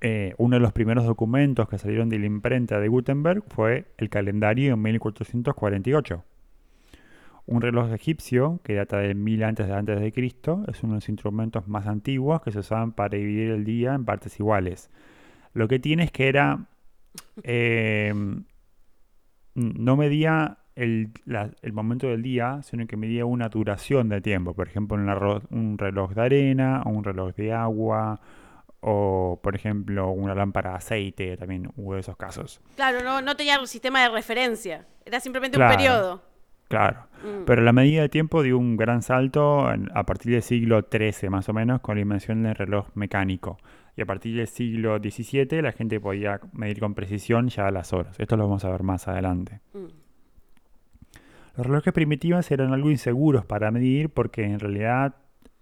[0.00, 4.08] Eh, uno de los primeros documentos que salieron de la imprenta de Gutenberg fue el
[4.08, 6.24] calendario en 1448.
[7.46, 10.96] Un reloj egipcio que data de 1000 antes de antes de Cristo es uno de
[10.98, 14.90] los instrumentos más antiguos que se usaban para dividir el día en partes iguales.
[15.52, 16.66] Lo que tiene es que era
[17.42, 18.12] eh,
[19.54, 24.54] no medía el, la- el momento del día, sino que medía una duración de tiempo.
[24.54, 28.20] Por ejemplo, un, arro- un reloj de arena o un reloj de agua
[28.80, 31.36] o, por ejemplo, una lámpara de aceite.
[31.36, 32.60] También hubo esos casos.
[32.76, 34.86] Claro, no, no tenía un sistema de referencia.
[35.04, 35.72] Era simplemente Claro.
[35.72, 36.22] un periodo.
[36.68, 37.00] Claro.
[37.24, 37.44] Mm.
[37.46, 41.48] Pero la medida de tiempo dio un gran salto a partir del siglo XIII, más
[41.48, 43.58] o menos, con la invención del reloj mecánico.
[44.00, 48.18] Y a partir del siglo XVII la gente podía medir con precisión ya las horas.
[48.18, 49.60] Esto lo vamos a ver más adelante.
[49.74, 49.84] Mm.
[51.58, 55.16] Los relojes primitivos eran algo inseguros para medir porque en realidad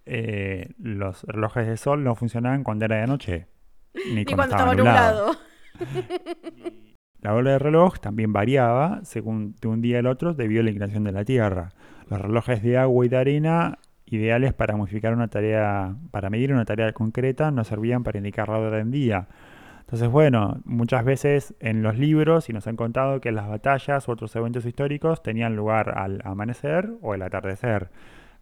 [0.07, 3.47] eh, los relojes de sol no funcionaban cuando era de noche.
[4.15, 5.33] Ni cuando, estaba nublado.
[7.21, 10.71] La hora del reloj también variaba según de un día al otro debido a la
[10.71, 11.71] inclinación de la Tierra.
[12.09, 13.79] Los relojes de agua y de arena,
[14.11, 18.59] ideales para modificar una tarea, para medir una tarea concreta, no servían para indicar la
[18.59, 19.29] hora del día.
[19.81, 24.13] Entonces, bueno, muchas veces en los libros y nos han contado que las batallas u
[24.13, 27.89] otros eventos históricos tenían lugar al amanecer o el atardecer.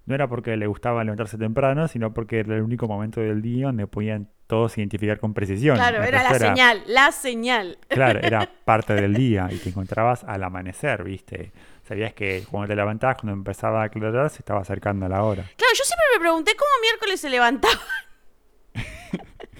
[0.07, 3.67] No era porque le gustaba levantarse temprano, sino porque era el único momento del día
[3.67, 5.77] donde podían todos identificar con precisión.
[5.77, 7.79] Claro, era la señal, la señal.
[7.89, 11.53] Claro, era parte del día y te encontrabas al amanecer, ¿viste?
[11.87, 15.43] Sabías que cuando te levantabas, cuando empezaba a aclarar, se estaba acercando la hora.
[15.57, 17.79] Claro, yo siempre me pregunté cómo miércoles se levantaban.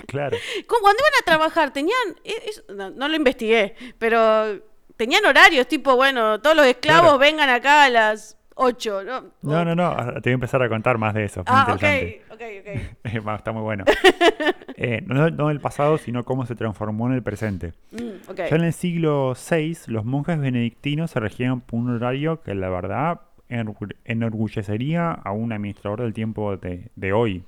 [0.07, 0.37] Claro.
[0.69, 2.17] Cuando iban a trabajar, tenían.
[2.23, 4.61] e- no, no lo investigué, pero
[4.97, 7.19] tenían horarios, tipo, bueno, todos los esclavos Claro.
[7.19, 9.03] vengan acá a las 8.
[9.05, 11.43] No, No, no, no, te voy a empezar a contar más de eso.
[11.47, 11.83] Ah, ok,
[12.33, 12.81] ok, ok.
[13.05, 13.85] Eh, Está muy bueno.
[14.79, 17.73] Eh, no, no el pasado, sino cómo se transformó en el presente.
[17.93, 18.35] Mm.
[18.37, 22.69] Ya en el siglo VI, los monjes benedictinos se regían por un horario que la
[22.69, 27.43] verdad enorgu- enorgullecería a un administrador del tiempo de, de hoy.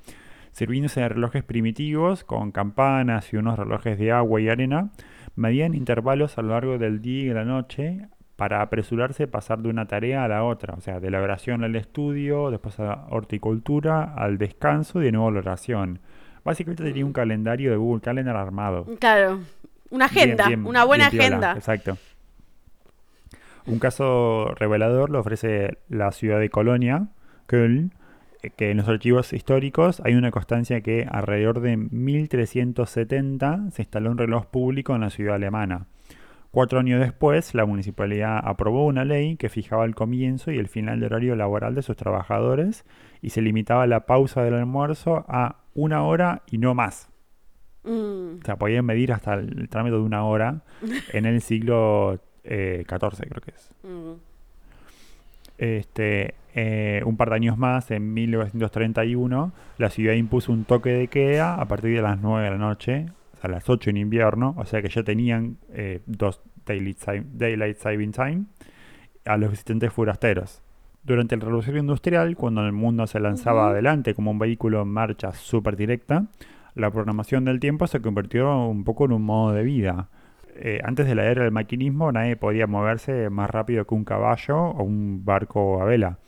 [0.53, 4.88] Sirviéndose de relojes primitivos con campanas y unos relojes de agua y arena,
[5.37, 8.07] medían intervalos a lo largo del día y de la noche
[8.38, 11.64] para apresurarse a pasar de una tarea a la otra, o sea, de la oración
[11.64, 15.98] al estudio, después a la horticultura, al descanso y de nuevo a la oración.
[16.44, 18.87] Básicamente tenía un calendario de Google Calendar armado.
[19.01, 19.40] Claro.
[19.90, 21.55] Una agenda, Bien, bien, una buena agenda.
[21.55, 21.98] Exacto.
[23.66, 27.09] Un caso revelador lo ofrece la ciudad de Colonia,
[27.46, 27.92] Köln,
[28.44, 34.12] eh, que en los archivos históricos hay una constancia que alrededor de 1370 se instaló
[34.12, 35.88] un reloj público en la ciudad alemana.
[36.50, 40.98] Cuatro años después, la municipalidad aprobó una ley que fijaba el comienzo y el final
[40.98, 42.84] de horario laboral de sus trabajadores
[43.20, 47.11] y se limitaba la pausa del almuerzo a una hora y no más.
[47.84, 50.62] Mm, O sea, podían medir hasta el trámite de una hora
[51.12, 53.70] en el siglo eh, XIV, creo que es.
[53.84, 54.12] mm.
[55.58, 61.08] Este, eh, un par de años más, en 1931, la ciudad impuso un toque de
[61.08, 63.06] queda a partir de las 9 de la noche,
[63.42, 66.98] a las 8 en invierno, o sea que ya tenían eh, dos daylight,
[67.33, 68.44] daylight saving time
[69.24, 70.62] a los visitantes forasteros.
[71.03, 75.33] Durante la revolución industrial, cuando el mundo se lanzaba adelante como un vehículo en marcha
[75.33, 76.27] súper directa,
[76.74, 80.09] la programación del tiempo se convirtió un poco en un modo de vida.
[80.61, 84.57] Eh, antes de la era del maquinismo, nadie podía moverse más rápido que un caballo
[84.57, 86.18] o un barco a vela.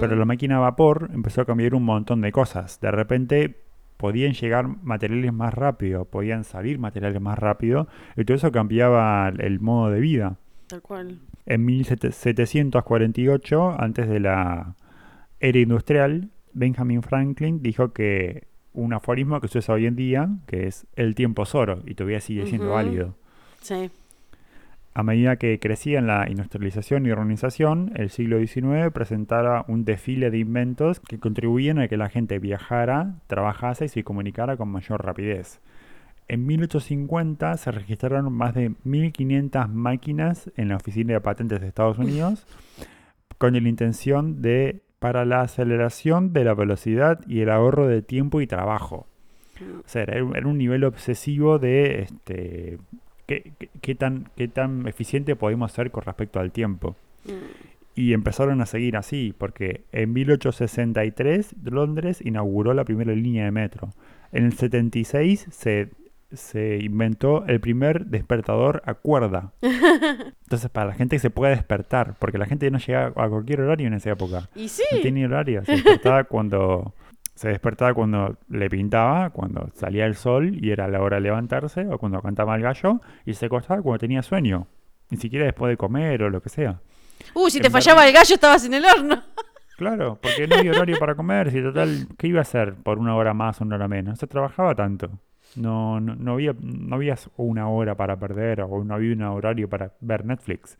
[0.00, 2.80] Pero la máquina a vapor empezó a cambiar un montón de cosas.
[2.80, 3.63] De repente
[3.96, 9.60] podían llegar materiales más rápido, podían salir materiales más rápido, y todo eso cambiaba el-
[9.60, 10.36] modo de vida.
[10.66, 11.18] Tal cual.
[11.46, 14.74] En 1748, antes de la
[15.40, 20.66] era industrial, Benjamin Franklin dijo que un aforismo que se usa hoy en día, que
[20.66, 23.16] es el tiempo es oro, y todavía sigue siendo válido.
[23.60, 23.90] Sí.
[24.96, 30.38] A medida que crecía la industrialización y urbanización, el siglo XIX presentaba un desfile de
[30.38, 35.60] inventos que contribuían a que la gente viajara, trabajase y se comunicara con mayor rapidez.
[36.28, 41.98] En 1850 se registraron más de 1.500 máquinas en la Oficina de Patentes de Estados
[41.98, 42.46] Unidos
[43.36, 48.40] con la intención de para la aceleración de la velocidad y el ahorro de tiempo
[48.40, 49.06] y trabajo.
[49.60, 52.78] O sea, era un nivel obsesivo de este,
[53.26, 56.96] qué, qué- qué tan, qué tan eficiente podemos ser con respecto al tiempo.
[57.26, 57.30] Mm.
[57.96, 63.90] Y empezaron a seguir así, porque en 1863 Londres inauguró la primera línea de metro.
[64.32, 65.90] En el 76 se,
[66.32, 69.52] se inventó el primer despertador a cuerda.
[69.62, 73.60] Entonces, para la gente que se pueda despertar, porque la gente no llegaba a cualquier
[73.60, 74.48] horario en esa época.
[74.56, 74.82] Y sí.
[74.92, 76.94] No tenía horario, se despertaba cuando
[77.34, 81.86] se despertaba cuando le pintaba, cuando salía el sol y era la hora de levantarse,
[81.86, 84.68] o cuando cantaba el gallo, y se acostaba cuando tenía sueño,
[85.10, 86.80] ni siquiera después de comer o lo que sea.
[87.34, 89.22] Uy, si en te fallaba el gallo estabas en el horno.
[89.76, 93.16] Claro, porque no había horario para comer, si total, ¿qué iba a hacer por una
[93.16, 94.10] hora más o una hora menos?
[94.10, 95.10] No se trabajaba tanto.
[95.56, 99.68] No, no, no había, no había una hora para perder o no había un horario
[99.68, 100.78] para ver Netflix.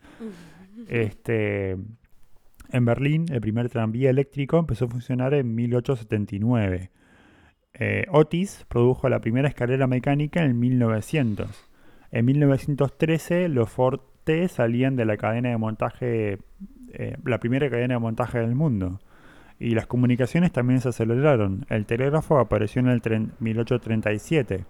[0.87, 1.75] Este,
[2.71, 6.91] en Berlín, el primer tranvía eléctrico empezó a funcionar en 1879.
[7.73, 11.69] Eh, Otis produjo la primera escalera mecánica en 1900.
[12.11, 16.37] En 1913, los Ford T salían de la cadena de montaje,
[16.93, 18.99] eh, la primera cadena de montaje del mundo.
[19.59, 21.65] Y las comunicaciones también se aceleraron.
[21.69, 24.65] El telégrafo apareció en el tren- 1837.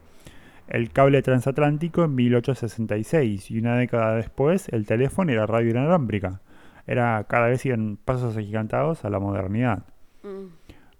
[0.67, 3.51] El cable transatlántico en 1866.
[3.51, 6.41] Y una década después, el teléfono y la radio inalámbrica.
[6.87, 9.83] Era cada vez iban pasos agigantados a la modernidad.
[10.23, 10.53] Mm.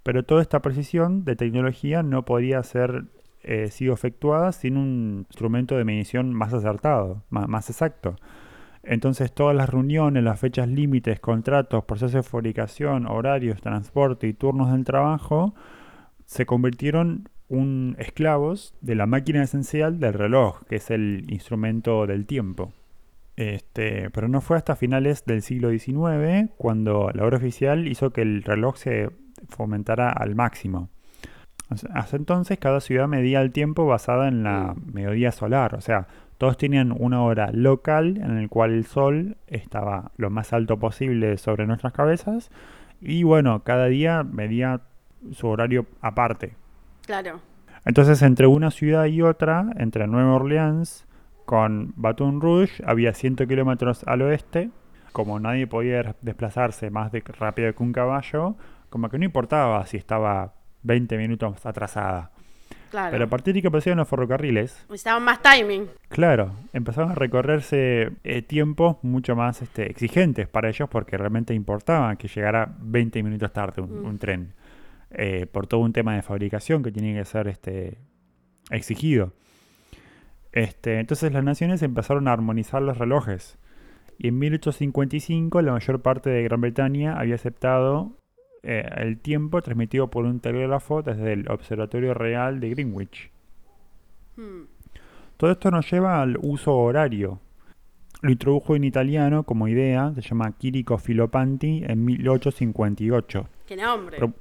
[0.03, 3.05] Pero toda esta precisión de tecnología no podría ser
[3.43, 8.15] eh, sido efectuada sin un instrumento de medición más acertado, ma- más, exacto.
[8.83, 14.71] Entonces todas las reuniones, las fechas límites, contratos, procesos de fabricación, horarios, transporte y turnos
[14.71, 15.55] del trabajo
[16.25, 22.25] se convirtieron un esclavos de la máquina esencial del reloj, que es el instrumento del
[22.25, 22.73] tiempo.
[23.35, 28.21] Este, pero no fue hasta finales del siglo XIX cuando la hora oficial hizo que
[28.21, 29.09] el reloj se
[29.49, 30.89] fomentara al máximo.
[31.93, 36.57] Hasta entonces cada ciudad medía el tiempo basada en la mediodía solar, o sea, Todos
[36.57, 41.65] tenían una hora local en el cual el sol estaba lo más alto posible sobre
[41.65, 42.51] nuestras cabezas
[42.99, 44.81] y bueno, cada día medía
[45.31, 46.53] su horario aparte.
[47.05, 47.39] Claro.
[47.85, 51.05] Entonces, entre una ciudad y otra, entre Nueva Orleans
[51.45, 54.69] con Baton Rouge, había 100 kilómetros al oeste.
[55.11, 58.55] Como nadie podía desplazarse más de rápido que un caballo,
[58.89, 60.53] como que no importaba si estaba
[60.83, 62.31] 20 minutos atrasada.
[62.91, 63.11] Claro.
[63.11, 65.87] Pero a partir de que aparecieron los ferrocarriles, Necesitaban más timing.
[66.09, 72.15] claro, empezaron a recorrerse eh, tiempos mucho más este, exigentes para ellos porque realmente importaba
[72.15, 74.05] que llegara 20 minutos tarde un, Mm.
[74.05, 74.53] un tren.
[75.17, 77.97] eh, por todo un tema de fabricación que tiene que ser este,
[78.69, 79.31] exigido.
[80.55, 83.57] Este, entonces las naciones empezaron a armonizar los relojes.
[84.17, 88.17] Y en 1855 la mayor parte de Gran Bretaña había aceptado
[88.63, 93.29] eh, el tiempo transmitido por un telégrafo desde el Observatorio Real de Greenwich.
[94.37, 94.63] Hmm.
[95.37, 97.41] Todo esto nos lleva al uso horario.
[98.21, 103.49] Lo introdujo en italiano como idea, se llama Chirico Filopanti en 1858.
[103.67, 104.17] ¡Qué nombre!
[104.17, 104.33] Pro-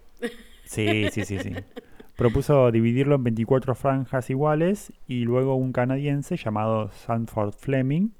[0.64, 1.52] Sí, sí, sí, sí.
[2.16, 8.10] Propuso dividirlo en 24 franjas iguales y luego un canadiense llamado Sanford Fleming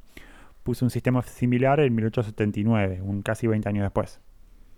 [0.64, 4.20] puso un sistema similar en 1879, un casi 20 años después.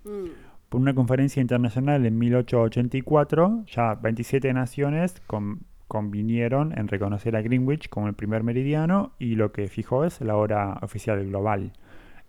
[0.03, 0.27] Hmm.
[0.69, 7.87] Por una conferencia internacional en 1884, ya 27 naciones con- convinieron en reconocer a Greenwich
[7.89, 11.71] como el primer meridiano y lo que fijó es la hora oficial global.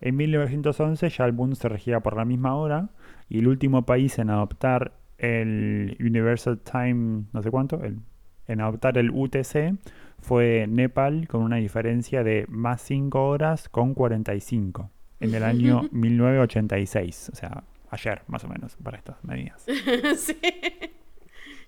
[0.01, 2.87] En 1911 ya el mundo se regía por la misma hora
[3.27, 7.99] y el último país en adoptar el Universal Time, no sé cuánto, el-
[8.47, 9.75] en adoptar el UTC
[10.21, 17.29] fue Nepal con una diferencia de más 5 horas con 45 en el año 1986,
[17.33, 19.65] o sea, ayer más o menos para estas medidas.
[20.17, 20.37] sí.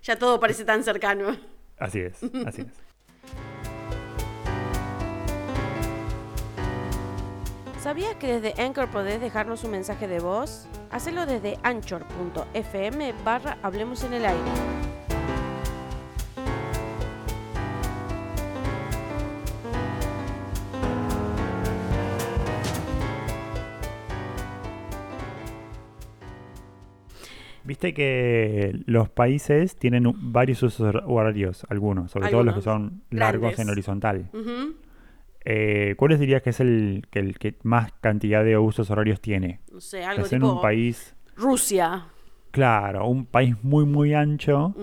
[0.02, 1.36] Ya todo parece tan cercano.
[1.78, 2.68] Así es, así es.
[7.82, 10.66] ¿Sabías que desde Anchor podés dejarnos un mensaje de voz?
[10.90, 14.50] Hacelo desde anchor.fm barra Hablemos en el aire.
[27.64, 32.90] Viste que los países tienen varios usos hor- horarios, algunos, sobre todo los que Algunos.
[32.90, 33.58] son largos Grandes.
[33.60, 34.30] en horizontal.
[34.32, 34.74] Ujú.
[35.44, 39.60] Eh, ¿Cuáles dirías que es el que, el que más cantidad de usos horarios tiene?
[39.72, 42.06] No sé, algo Es en tipo un país, Rusia.
[42.50, 44.74] claro, un país muy muy ancho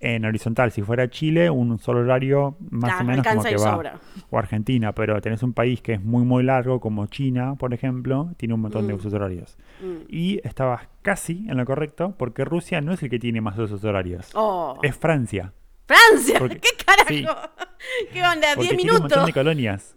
[0.00, 0.70] en horizontal.
[0.70, 3.72] Si fuera Chile, un solo horario más o menos como que va.
[3.72, 4.00] sobra.
[4.30, 8.30] O Argentina, pero tenés un país que es muy muy largo como China, por ejemplo,
[8.36, 8.96] tiene un montón de Mm.
[8.96, 9.56] usos horarios.
[9.82, 10.04] Mm.
[10.08, 13.82] Y estabas casi en lo correcto porque Rusia no es el que tiene más usos
[13.84, 14.30] horarios.
[14.34, 14.78] Oh.
[14.82, 15.52] Es Francia.
[15.86, 16.38] ¡Francia!
[16.38, 17.08] porque- ¿Qué carajo?
[17.08, 17.26] sí.
[18.12, 18.48] ¿Qué onda?
[18.54, 19.26] Porque ¿10 tiene un montón minutos?
[19.26, 19.96] de colonias.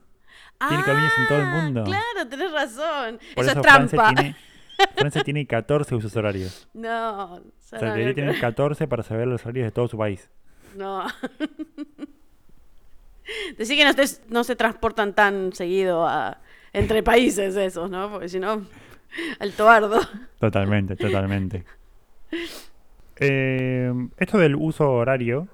[0.67, 1.83] tiene colonias en todo el Ah, mundo.
[1.85, 3.19] Claro, tenés razón.
[3.35, 4.13] Por eso, eso, es Francia trampa.
[4.21, 4.35] tiene,
[4.95, 6.67] Francia tiene 14 usos horarios.
[6.73, 10.29] No, O sea, debería no, tener 14 para saber los horarios de todo su país.
[10.75, 11.05] no.
[13.57, 16.39] Decir que no, estés- no se transportan tan seguido a-
[16.71, 18.09] entre países esos, ¿no?
[18.09, 18.65] Porque si no,
[19.39, 19.99] al toardo.
[20.39, 21.65] Totalmente, totalmente.
[23.17, 25.47] Eh, esto del uso horario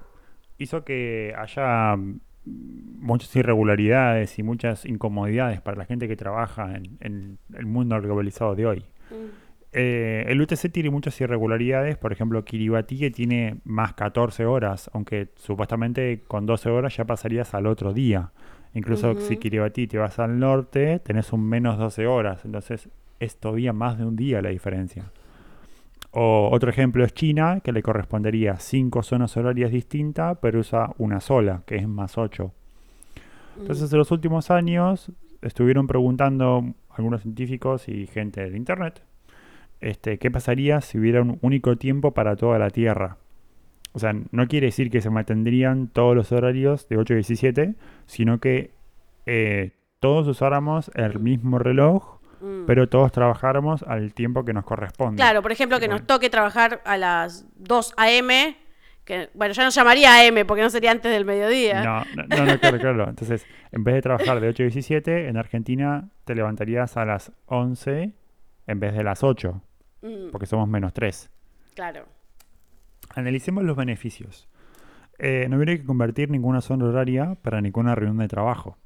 [0.58, 2.20] hizo que haya mm,
[3.00, 8.54] muchas irregularidades y muchas incomodidades para la gente que trabaja en, en el mundo globalizado
[8.54, 8.84] de hoy.
[9.76, 15.30] Eh, el UTC tiene muchas irregularidades, por ejemplo, Kiribati que tiene más 14 horas, aunque
[15.34, 18.30] supuestamente con 12 horas ya pasarías al otro día.
[18.72, 22.88] Incluso si Kiribati te vas al norte, tenés un menos 12 horas, entonces
[23.18, 25.10] es todavía más de un día la diferencia.
[26.16, 31.20] O otro ejemplo es China, que le correspondería 5 zonas horarias distintas, pero usa una
[31.20, 32.52] sola, que es más 8.
[33.58, 35.10] Entonces, en los últimos años
[35.42, 39.02] estuvieron preguntando algunos científicos y gente de internet
[39.84, 43.18] este, qué pasaría si hubiera un único tiempo para toda la Tierra.
[43.92, 47.74] O sea, no quiere decir que se mantendrían todos los horarios de 8 y 17,
[48.06, 48.70] sino que
[49.26, 52.13] eh, todos usáramos el mismo reloj,
[52.44, 52.66] Mm.
[52.66, 55.16] pero todos trabajáramos al tiempo que nos corresponde.
[55.16, 58.56] Claro, por ejemplo, que nos toque trabajar a las 2 a.m.,
[59.04, 61.82] que, bueno, ya no llamaría AM porque no sería antes del mediodía.
[61.82, 63.08] No, no, no, no, claro, claro.
[63.08, 67.32] Entonces, en vez de trabajar de 8 a 17, en Argentina te levantarías a las
[67.46, 68.12] 11
[68.66, 69.60] en vez de las 8,
[70.02, 71.30] Mm, porque somos menos 3.
[71.74, 72.04] claro.
[73.14, 74.48] Analicemos los beneficios.
[75.18, 78.76] Eh, no hubiera que convertir ninguna zona horaria para ninguna reunión de trabajo.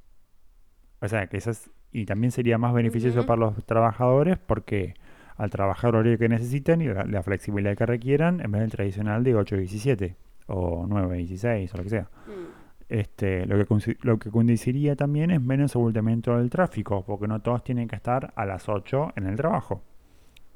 [1.00, 4.94] O sea, que esas y también sería más beneficioso para los trabajadores porque
[5.36, 8.70] al trabajar el horario que necesiten y la, la flexibilidad que requieran, en vez del
[8.72, 10.16] tradicional de 8 a 17
[10.48, 12.08] o 9 a 16 o lo que sea.
[12.26, 12.58] Mm.
[12.88, 17.62] Este, lo, que, lo que conduciría también es menos abultamiento del tráfico, porque no todos
[17.62, 19.82] tienen que estar a las 8 en el trabajo.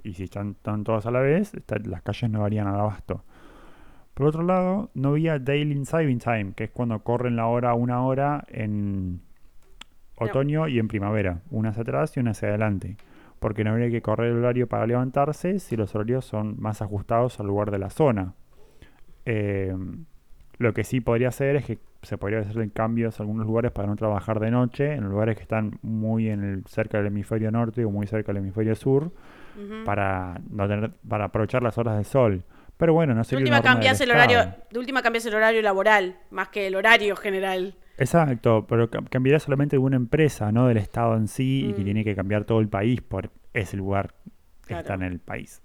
[0.03, 3.23] Y si están, están todos a la vez, está- las calles no varían al abasto.
[4.15, 8.03] Por otro lado, no había Daily Saving Time, que es cuando corren la hora una
[8.05, 9.21] hora en
[10.23, 12.97] otoño y en primavera, una hacia atrás y una hacia adelante.
[13.39, 17.41] Porque no habría que correr el horario para levantarse si los horarios son más ajustados
[17.41, 18.35] al lugar de la zona.
[19.27, 19.75] Eh,
[20.59, 23.89] lo que sí podría hacer es que se podría hacer cambios en algunos lugares para
[23.89, 27.85] no trabajar de noche, en lugares que están muy en el, cerca del hemisferio norte
[27.85, 29.13] o muy cerca del hemisferio sur,
[29.85, 32.45] para, no tener, para aprovechar las horas del sol.
[32.77, 36.17] Pero bueno, no De sería última cambias el horario, de última cambias el horario laboral,
[36.31, 37.77] más que el horario general.
[38.03, 41.83] Exacto, pero ca- cambiaría solamente de una empresa, no del Estado en sí, y que
[41.83, 41.85] Mm.
[41.85, 44.15] tiene que cambiar todo el país por ese lugar
[44.63, 44.81] que Claro.
[44.81, 45.63] está en el país.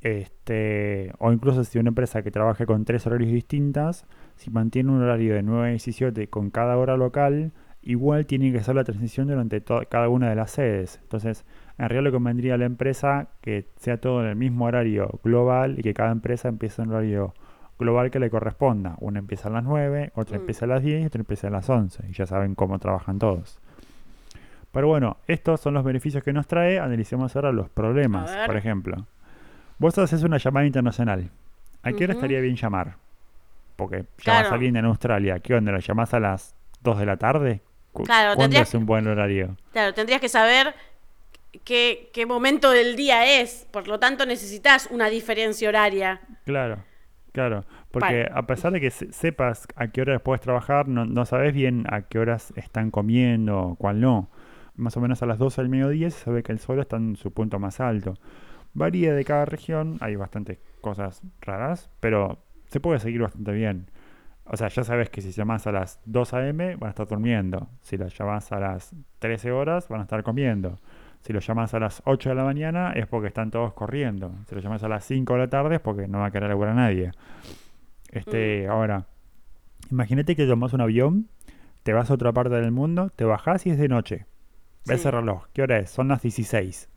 [0.00, 4.06] Este, o incluso si una empresa que trabaje con tres horarios distintas,
[4.36, 7.52] si mantiene un horario de 9 a 17 con cada hora local,
[7.82, 11.00] igual tiene que hacer la transición durante cada una de las sedes.
[11.02, 11.44] Entonces,
[11.78, 15.20] en realidad lo que convendría a la empresa que sea todo en el mismo horario
[15.24, 17.34] global y que cada empresa empiece en un horario
[17.78, 18.94] global que le corresponda.
[18.98, 20.40] Una empieza a las 9, otra Mm.
[20.40, 22.04] empieza a las 10 y otra empieza a las 11.
[22.08, 23.58] Y ya saben cómo trabajan todos.
[24.72, 26.78] Pero bueno, estos son los beneficios que nos trae.
[26.78, 28.30] Analicemos ahora los problemas.
[28.46, 29.06] Por ejemplo,
[29.78, 31.30] vos haces una llamada internacional.
[31.82, 32.96] ¿A qué hora estaría bien llamar?
[33.76, 34.48] Porque llamas Claro.
[34.50, 35.38] a alguien en Australia.
[35.40, 35.72] ¿Qué onda?
[35.72, 37.62] ¿Lo llamás a las 2 de la tarde?
[38.04, 39.56] Claro, ¿Cuándo es un buen horario?
[39.72, 40.74] Claro, tendrías que saber
[41.64, 43.66] qué, qué momento del día es.
[43.70, 46.20] Por lo tanto, necesitas una diferencia horaria.
[46.44, 46.78] Claro,
[47.32, 47.64] claro.
[47.90, 48.30] Porque Vale.
[48.32, 51.84] a pesar de que se- sepas a qué horas puedes trabajar, no, no sabes bien
[51.90, 54.30] a qué horas están comiendo, cuál no.
[54.76, 57.16] Más o menos a las 12 del mediodía se sabe que el sol está en
[57.16, 58.14] su punto más alto.
[58.74, 63.90] Varía de cada región, hay bastantes cosas raras, pero se puede seguir bastante bien.
[64.44, 66.76] O sea, ya sabes que si llamas a las 2 a.m.
[66.76, 67.68] van a estar durmiendo.
[67.82, 70.78] Si las llamas a las 13 horas van a estar comiendo.
[71.22, 74.32] Si lo llamas a las 8 de la mañana es porque están todos corriendo.
[74.48, 76.48] Si lo llamas a las 5 de la tarde es porque no va a querer
[76.48, 77.10] laburar nadie.
[78.10, 79.06] Este, ahora,
[79.90, 81.28] imagínate que tomas un avión,
[81.82, 84.26] te vas a otra parte del mundo, te bajás y es de noche.
[84.86, 85.08] Ves Sí.
[85.08, 85.46] el reloj.
[85.52, 85.90] ¿Qué hora es?
[85.90, 86.88] Son las 16.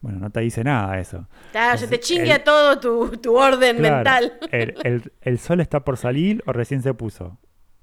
[0.00, 1.26] Bueno, no te dice nada eso.
[1.52, 4.32] Claro, se te chingue el- todo tu, tu orden Claro, mental.
[4.52, 7.38] El, el- el sol está por salir o recién se puso.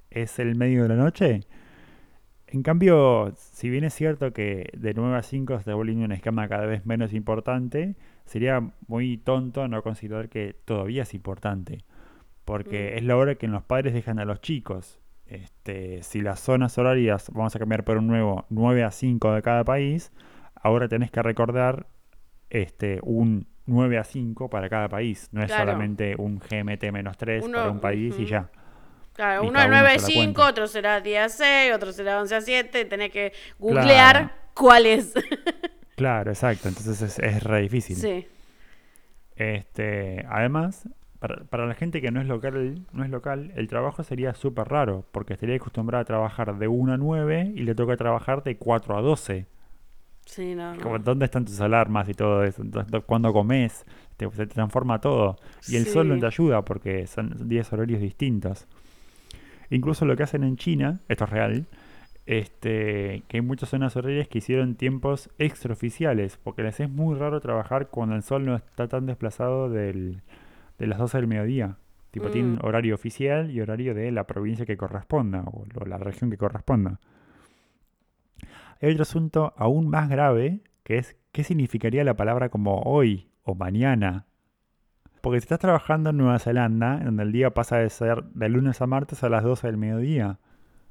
[0.09, 1.41] ¿Es el medio de la noche?
[2.53, 6.11] En cambio, si bien es cierto que de 9 a 5 se está volviendo un
[6.11, 7.95] esquema cada vez menos importante,
[8.25, 11.79] sería muy tonto no considerar que todavía es importante.
[12.45, 12.97] Porque Mm.
[12.99, 14.99] es la hora que los padres dejan a los chicos.
[15.25, 19.41] Este, si las zonas horarias vamos a cambiar por un nuevo 9 a 5 de
[19.41, 20.11] cada país,
[20.53, 21.87] ahora tenés que recordar
[22.51, 25.27] este, un 9 a 5 para cada país.
[25.31, 25.63] No es Claro.
[25.71, 28.51] solamente un GMT menos 3 Uno- para un país y ya.
[29.13, 30.49] Claro, uno es uno 9 se a la 5, cuenta.
[30.49, 32.85] otro será 10 a 6, otro será 11 a 7.
[32.85, 34.29] Tenés que googlear Claro.
[34.53, 35.13] cuál es.
[35.95, 36.67] Claro, exacto.
[36.67, 37.95] Entonces es, es re difícil.
[37.95, 38.27] sí.
[39.35, 40.87] Este, además,
[41.19, 44.67] para, para la gente que no es local, no es local, el trabajo sería súper
[44.67, 48.57] raro, porque estaría acostumbrado a trabajar de 1 a 9 y le toca trabajar de
[48.57, 49.45] 4 a 12.
[50.25, 50.81] Sí, no, no.
[50.81, 52.63] Como, ¿Dónde están tus alarmas y todo eso?
[53.05, 53.85] ¿Cuándo comes?
[54.17, 55.35] Te- se te transforma todo.
[55.67, 56.21] Y el sol no Sí.
[56.21, 58.67] te ayuda porque son 10 horarios distintos.
[59.69, 61.65] Incluso lo que hacen en China, esto es real,
[62.25, 67.41] este, que hay muchas zonas horarias que hicieron tiempos extraoficiales, porque les es muy raro
[67.41, 70.21] trabajar cuando el sol no está tan desplazado del,
[70.79, 71.77] de las 12 del mediodía.
[72.11, 72.65] Tipo, tienen Mm.
[72.65, 76.99] horario oficial y horario de la provincia que corresponda, o, o la región que corresponda.
[78.81, 83.55] Hay otro asunto aún más grave, que es qué significaría la palabra como hoy o
[83.55, 84.25] mañana.
[85.23, 88.49] Porque si estás trabajando en Nueva Zelanda, en donde el día pasa de ser de
[88.49, 90.37] lunes a martes a las 12 del mediodía,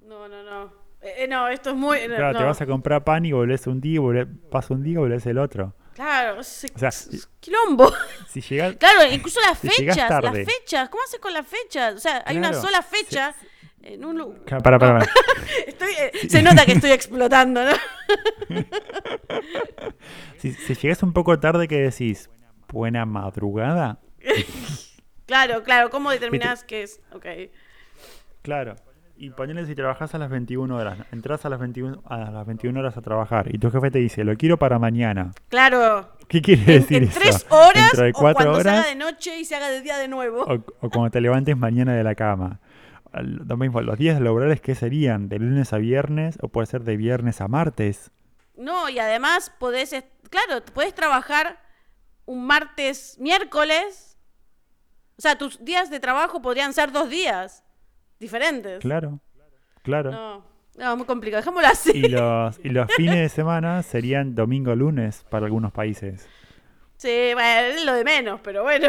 [0.08, 0.72] No, no, no.
[1.02, 1.98] Eh, eh, no, esto es muy.
[2.08, 4.94] no, claro, te vas a comprar pan y volvés un día, volvés- pasa un día
[4.94, 5.74] y volvés el otro.
[5.94, 7.92] Claro, es, O sea, es quilombo.
[8.28, 11.94] Si llegas, Claro, incluso las Si fechas, las fechas, ¿cómo haces con las fechas?
[11.94, 13.34] O sea, hay una sola fecha
[13.82, 15.06] en un Para, para, para.
[15.66, 17.72] Estoy, eh, se nota que estoy explotando, ¿no?
[20.38, 22.28] Si, si llegas un poco tarde, ¿qué decís?
[22.68, 24.00] Buena madrugada.
[25.26, 27.00] Claro, claro, ¿cómo determinás qué es?
[27.12, 27.24] Ok.
[28.42, 28.74] Claro.
[29.16, 32.78] Y ponele si trabajas a las 21 horas, entras a las 21, a las 21
[32.80, 35.30] horas a trabajar y tu jefe te dice, lo quiero para mañana.
[35.48, 36.16] Claro.
[36.28, 37.20] ¿Qué quiere decir en eso?
[37.20, 38.80] tres horas ¿Dentro de o cuatro cuando se horas?
[38.80, 40.42] haga de noche y se haga de día de nuevo.
[40.42, 42.60] O, o cuando te levantes mañana de la cama.
[43.12, 45.28] Al- Lo mismo, los días laborales, ¿qué serían?
[45.28, 48.10] ¿De lunes a viernes o puede ser de viernes a martes?
[48.56, 49.90] No, y además podés,
[50.30, 51.60] claro, podés trabajar
[52.26, 54.11] un martes, miércoles.
[55.22, 57.62] O sea, tus días de trabajo podrían ser dos días
[58.18, 58.80] diferentes.
[58.80, 59.20] Claro.
[59.84, 60.10] Claro.
[60.10, 60.44] No,
[60.76, 61.40] no, muy complicado.
[61.42, 61.92] Dejémoslo así.
[61.94, 66.28] Y los, y los fines de semana serían domingo-lunes para algunos países.
[66.96, 68.88] Sí, bueno, es lo de menos, pero bueno.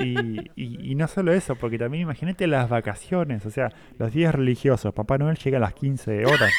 [0.00, 4.34] Y, y- y no solo eso, porque también imagínate las vacaciones, o sea, los días
[4.34, 4.92] religiosos.
[4.92, 6.52] Papá Noel llega a las 15 horas,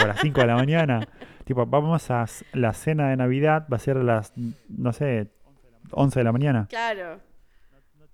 [0.00, 1.06] o a las 5 de la mañana.
[1.44, 4.32] Tipo, vamos a la cena de Navidad, va a ser a las,
[4.68, 5.28] no sé,
[5.92, 6.66] 11 de la mañana.
[6.68, 7.20] Claro.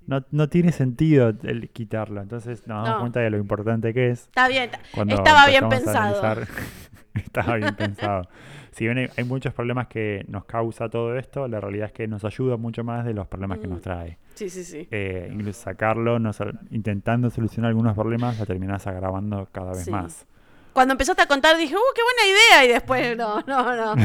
[0.06, 2.20] No, no tiene sentido el quitarlo.
[2.20, 3.00] Entonces nos damos No.
[3.00, 4.20] cuenta de lo importante que es.
[4.24, 4.70] Está bien.
[5.08, 6.42] Estaba bien pensado.
[7.14, 8.28] Estaba bien pensado.
[8.72, 12.08] Si bien hay, hay muchos problemas que nos causa todo esto, la realidad es que
[12.08, 14.18] nos ayuda mucho más de los problemas que nos trae.
[14.34, 14.88] Sí, sí, sí.
[14.90, 16.38] Eh, incluso sacarlo, nos-
[16.72, 19.90] intentando solucionar algunos problemas, la terminás agravando cada vez Sí.
[19.92, 20.26] más.
[20.72, 22.64] Cuando empezaste a contar dije, ¡uh, qué buena idea!
[22.64, 24.02] Y después, no, no, no.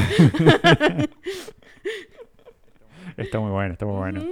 [3.16, 4.22] Está muy bueno, está muy bueno.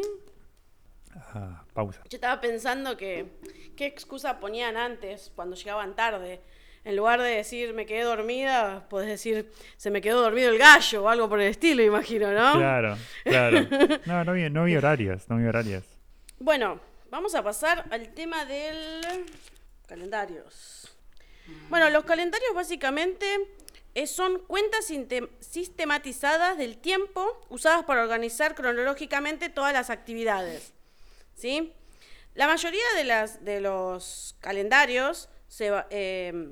[1.73, 2.03] Pausa.
[2.09, 3.27] Yo estaba pensando que,
[3.77, 6.41] ¿qué excusa ponían antes cuando llegaban tarde?
[6.85, 11.05] En lugar de decir, me quedé dormida, podés decir, se me quedó dormido el gallo
[11.05, 12.55] o algo por el estilo, imagino, ¿no?
[12.55, 13.67] Claro, claro.
[14.07, 15.85] No, no vi, no vi horarios, no vi horarios.
[16.39, 19.27] Bueno, vamos a pasar al tema del
[19.87, 20.97] calendarios.
[21.69, 23.27] Bueno, los calendarios básicamente
[23.95, 24.93] eh, son cuentas
[25.41, 30.73] sistematizadas del tiempo usadas para organizar cronológicamente todas las actividades.
[31.39, 31.73] ¿Sí?
[32.35, 36.49] La mayoría de, las, de los calendarios se, eh,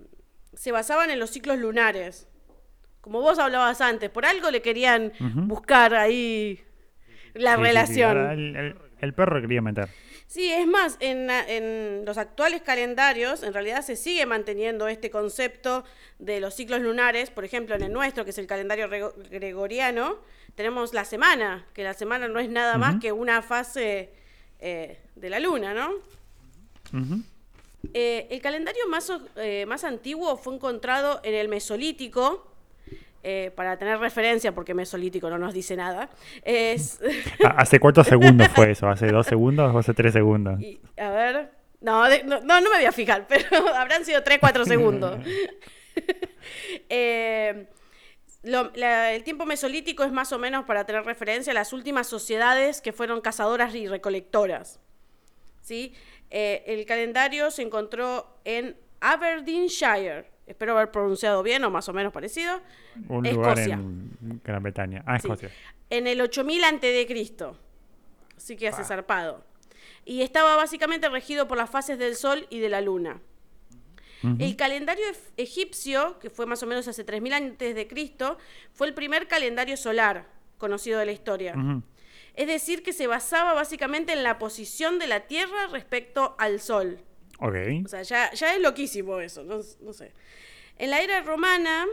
[0.55, 2.29] se basaban en los ciclos lunares.
[3.01, 5.13] Como vos hablabas antes, por algo le querían
[5.49, 6.61] buscar ahí
[7.35, 7.67] la Sí, sí, sí.
[7.67, 8.31] relación.
[8.31, 9.89] El, el- el perro quería meter.
[10.27, 15.85] Sí, es más, en, en los actuales calendarios en realidad se sigue manteniendo este concepto
[16.19, 17.31] de los ciclos lunares.
[17.31, 20.19] Por ejemplo, en el nuestro, que es el calendario rego- gregoriano,
[20.55, 24.15] tenemos la semana, que la semana no es nada más que una fase
[24.61, 25.93] eh, de la luna, ¿no?
[27.95, 32.53] Eh, el calendario más, eh, más antiguo fue encontrado en el Mesolítico,
[33.57, 36.09] para tener referencia, porque Mesolítico no nos dice nada.
[36.45, 37.01] Es,
[37.45, 38.89] Ah, ¿Hace cuántos segundos fue eso?
[38.89, 40.61] ¿Hace dos segundos o hace tres segundos?
[40.61, 41.51] y, a ver,
[41.81, 45.19] no, de- no, no, no me voy a fijar, pero habrán sido 3, 4 segundos.
[46.89, 47.67] Eh,
[48.47, 52.07] lo- la- el tiempo mesolítico es más o menos para tener referencia a las últimas
[52.07, 54.81] sociedades que fueron cazadoras y recolectoras.
[55.63, 55.93] ¿sí?
[56.31, 60.31] Eh, el calendario se encontró en Aberdeenshire.
[60.47, 62.61] Espero haber pronunciado bien o más o menos parecido.
[63.09, 63.75] Un lugar Escocia.
[63.75, 65.03] en Gran Bretaña.
[65.07, 65.27] Ah, Sí.
[65.27, 65.51] Escocia.
[65.91, 67.59] En el 8000 antes de Cristo.
[68.37, 69.45] Así que hace zarpado.
[70.05, 73.21] Y estaba básicamente regido por las fases del Sol y de la Luna.
[74.39, 75.05] El calendario
[75.37, 78.39] egipcio, que fue más o menos hace 3000 antes de Cristo,
[78.73, 80.27] fue el primer calendario solar
[80.59, 81.55] conocido de la historia.
[82.35, 86.99] Es decir, que se basaba básicamente en la posición de la Tierra respecto al Sol.
[87.41, 87.57] Ok.
[87.85, 90.13] O sea, ya, ya es loquísimo eso, no, no sé.
[90.79, 91.87] En la era romana,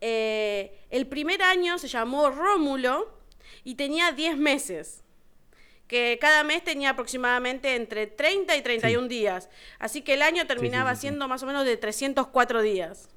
[0.00, 3.18] eh, el primer año se llamó Rómulo
[3.64, 5.02] y tenía 10 meses.
[5.92, 9.50] Que cada mes tenía aproximadamente entre 30 y 31 días.
[9.78, 11.00] Así que el año terminaba sí, sí.
[11.02, 13.10] siendo más o menos de 304 días.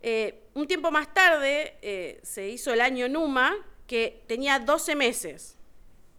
[0.00, 3.54] Eh, un tiempo más tarde eh, se hizo el año Numa,
[3.86, 5.58] que tenía 12 meses,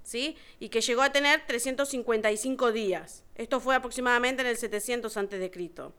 [0.03, 0.37] ¿sí?
[0.59, 3.23] Y que llegó a tener 355 días.
[3.33, 5.95] Esto fue aproximadamente en el 700 antes de Cristo.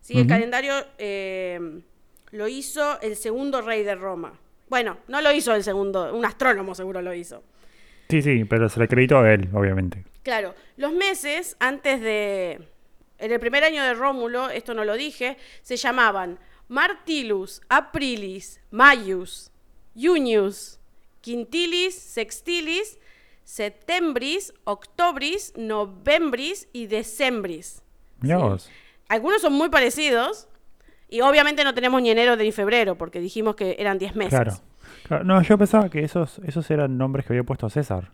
[0.00, 0.18] ¿Sí?
[0.18, 1.80] El calendario eh,
[2.32, 4.36] lo hizo el segundo rey de Roma.
[4.68, 7.44] Bueno, no lo hizo el segundo, un astrónomo seguro lo hizo.
[8.10, 10.04] Sí, sí, pero se le acreditó a él, obviamente.
[10.22, 12.60] Claro, los meses antes de...
[13.18, 16.38] En el primer año de Rómulo, esto no lo dije, se llamaban
[16.68, 19.50] Martilus, Aprilis, Maius,
[19.94, 20.78] Junius,
[21.20, 22.98] Quintilis, Sextilis,
[23.44, 27.82] Septembris, Octobris, Novembris y Decembris.
[28.22, 28.30] Sí.
[29.08, 30.46] Algunos son muy parecidos
[31.08, 34.30] y obviamente no tenemos ni enero ni febrero porque dijimos que eran 10 meses.
[34.30, 34.52] Claro.
[35.04, 38.12] Claro, No, yo pensaba que esos, esos eran nombres que había puesto César.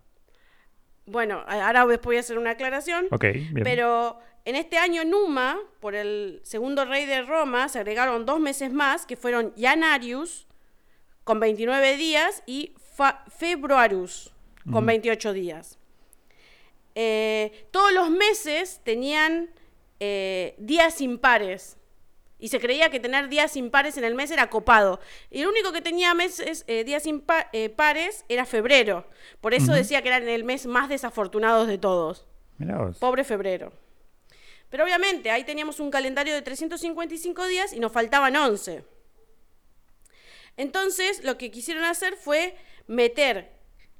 [1.06, 3.06] Bueno, ahora después voy a hacer una aclaración.
[3.12, 3.62] Ok, bien.
[3.62, 8.72] Pero en este año Numa, por el segundo rey de Roma, se agregaron dos meses
[8.72, 10.46] más, que fueron Janarius,
[11.24, 14.32] con 29 días, y Fa- Februarus,
[14.72, 15.78] con 28 días.
[16.94, 19.50] Eh, todos los meses tenían
[20.00, 21.76] eh, días impares.
[22.38, 25.00] Y se creía que tener días impares en el mes era copado.
[25.30, 29.06] Y el único que tenía meses, eh, días impares era febrero.
[29.40, 32.26] Por eso decía que era el mes más desafortunado de todos.
[32.98, 33.72] Pobre febrero.
[34.68, 38.84] Pero obviamente ahí teníamos un calendario de 355 días y nos faltaban 11.
[40.56, 42.56] Entonces lo que quisieron hacer fue
[42.86, 43.52] meter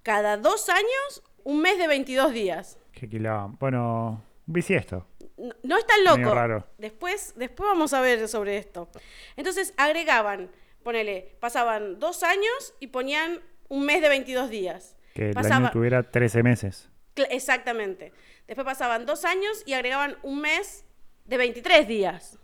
[0.03, 2.79] cada dos años un mes de 22 días.
[2.93, 3.57] Qué quilombo.
[3.61, 5.07] Bueno, un bisiesto.
[5.37, 6.35] No, no es tan loco.
[6.35, 6.67] raro.
[6.79, 8.89] Después, después vamos a ver sobre esto.
[9.37, 10.51] Entonces agregaban,
[10.83, 14.97] ponele, pasaban dos años y ponían un mes de 22 días.
[15.15, 16.89] Que el Pasaba- año tuviera 13 meses.
[17.31, 18.13] Exactamente.
[18.47, 20.85] Después pasaban dos años y agregaban un mes
[21.25, 22.39] de 23 días.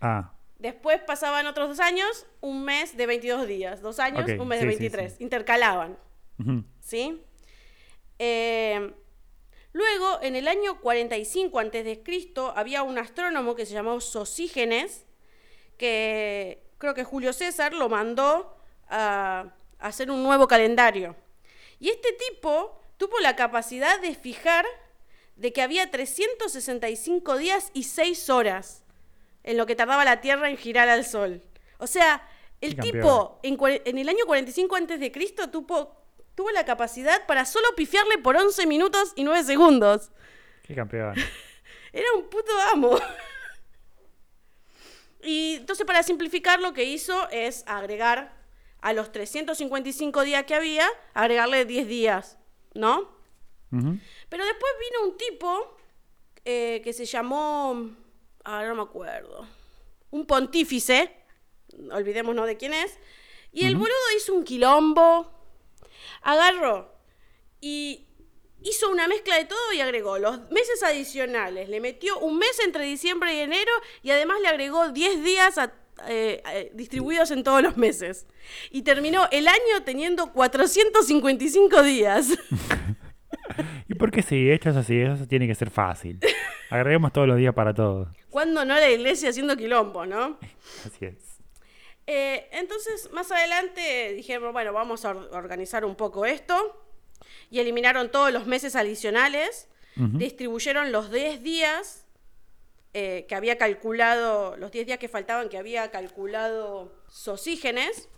[0.00, 3.82] Ah, Después pasaban otros dos años, un mes de 22 días.
[3.82, 5.12] Dos años, un mes sí, de sí, 23.
[5.12, 5.22] sí.
[5.22, 5.98] Intercalaban.
[6.80, 7.22] ¿Sí?
[8.18, 8.94] Eh,
[9.74, 12.02] luego, en el año 45 a.C.,
[12.54, 15.04] había un astrónomo que se llamó Sosígenes,
[15.76, 18.56] que creo que Julio César lo mandó
[18.88, 21.14] a, hacer un nuevo calendario.
[21.78, 24.64] Y este tipo tuvo la capacidad de fijar
[25.36, 28.84] de que había 365 días y 6 horas
[29.42, 31.42] en lo que tardaba la Tierra en girar al Sol.
[31.78, 32.26] O sea,
[32.60, 36.03] el tipo en, en el año 45 antes de Cristo tuvo,
[36.34, 40.10] tuvo la capacidad para solo pifiarle por 11 minutos y 9 segundos.
[40.62, 41.14] Qué campeón.
[41.92, 42.98] Era un puto amo.
[45.26, 48.36] Y entonces para simplificar lo que hizo es agregar
[48.82, 52.38] a los 355 días que había, agregarle 10 días,
[52.74, 53.14] ¿no?
[53.70, 55.76] Pero después vino un tipo
[56.44, 57.90] eh, que se llamó,
[58.44, 59.48] ahora no me acuerdo,
[60.10, 61.10] un pontífice,
[61.90, 62.96] olvidémonos de quién es,
[63.50, 65.33] y el boludo hizo un quilombo,
[66.22, 66.94] agarró
[67.60, 68.06] y
[68.62, 72.84] hizo una mezcla de todo y agregó los meses adicionales, le metió un mes entre
[72.84, 73.72] diciembre y enero
[74.02, 75.72] y además le agregó 10 días a-
[76.08, 78.26] eh, eh, distribuidos en todos los meses.
[78.70, 82.28] Y terminó el año teniendo 455 días.
[83.88, 84.50] ¿Y por qué sí?
[84.50, 86.18] Hecho es así, eso tiene que ser fácil.
[86.70, 88.08] Agreguemos todos los días para todos.
[88.30, 90.38] Cuando no la iglesia haciendo quilombo, ¿no?
[90.86, 91.33] Así es.
[92.06, 96.80] Eh, entonces, más adelante dijeron, bueno, vamos a or- organizar un poco esto.
[97.50, 99.68] Y eliminaron todos los meses adicionales.
[100.18, 102.04] Distribuyeron los 10 días
[102.94, 108.08] eh, que había calculado, los 10 días que faltaban que había calculado Sosígenes.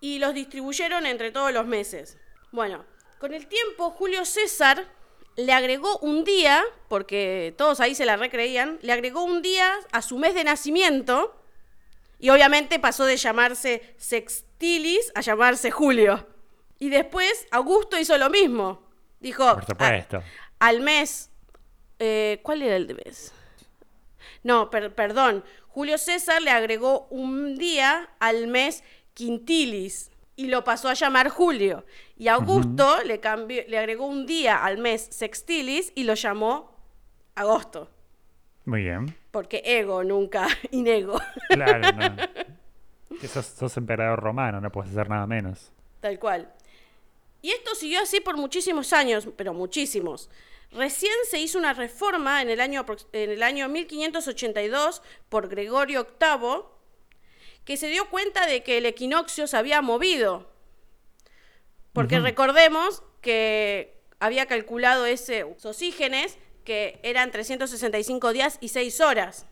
[0.00, 2.18] Y los distribuyeron entre todos los meses.
[2.50, 2.84] Bueno,
[3.18, 4.88] con el tiempo Julio César
[5.36, 10.02] le agregó un día, porque todos ahí se la recreían, le agregó un día a
[10.02, 11.34] su mes de nacimiento
[12.22, 16.26] y obviamente pasó de llamarse Sextilis a llamarse Julio.
[16.78, 18.80] Y después Augusto hizo lo mismo.
[19.20, 20.16] Dijo, Por supuesto.
[20.18, 21.30] "A- al mes,
[21.98, 23.32] eh, ¿cuál era el de mes?
[24.42, 25.44] No, per- perdón.
[25.68, 28.82] Julio César le agregó un día al mes
[29.14, 31.84] Quintilis y lo pasó a llamar Julio.
[32.16, 36.70] Y Augusto le, cambió, le agregó un día al mes Sextilis y lo llamó
[37.34, 37.90] Agosto.
[38.64, 39.16] Muy bien.
[39.30, 41.20] Porque ego nunca inego.
[41.48, 42.16] Claro, no.
[43.20, 45.70] Que sos, sos emperador romano, no puedes hacer nada menos.
[46.00, 46.52] Tal cual.
[47.42, 50.30] Y esto siguió así por muchísimos años, pero muchísimos.
[50.72, 56.62] Recién se hizo una reforma en el año, en el año 1582 por Gregorio VIII,
[57.64, 60.50] que se dio cuenta de que el equinoccio se había movido.
[61.92, 69.46] Porque recordemos que había calculado ese Sosígenes, que eran 365 días y 6 horas.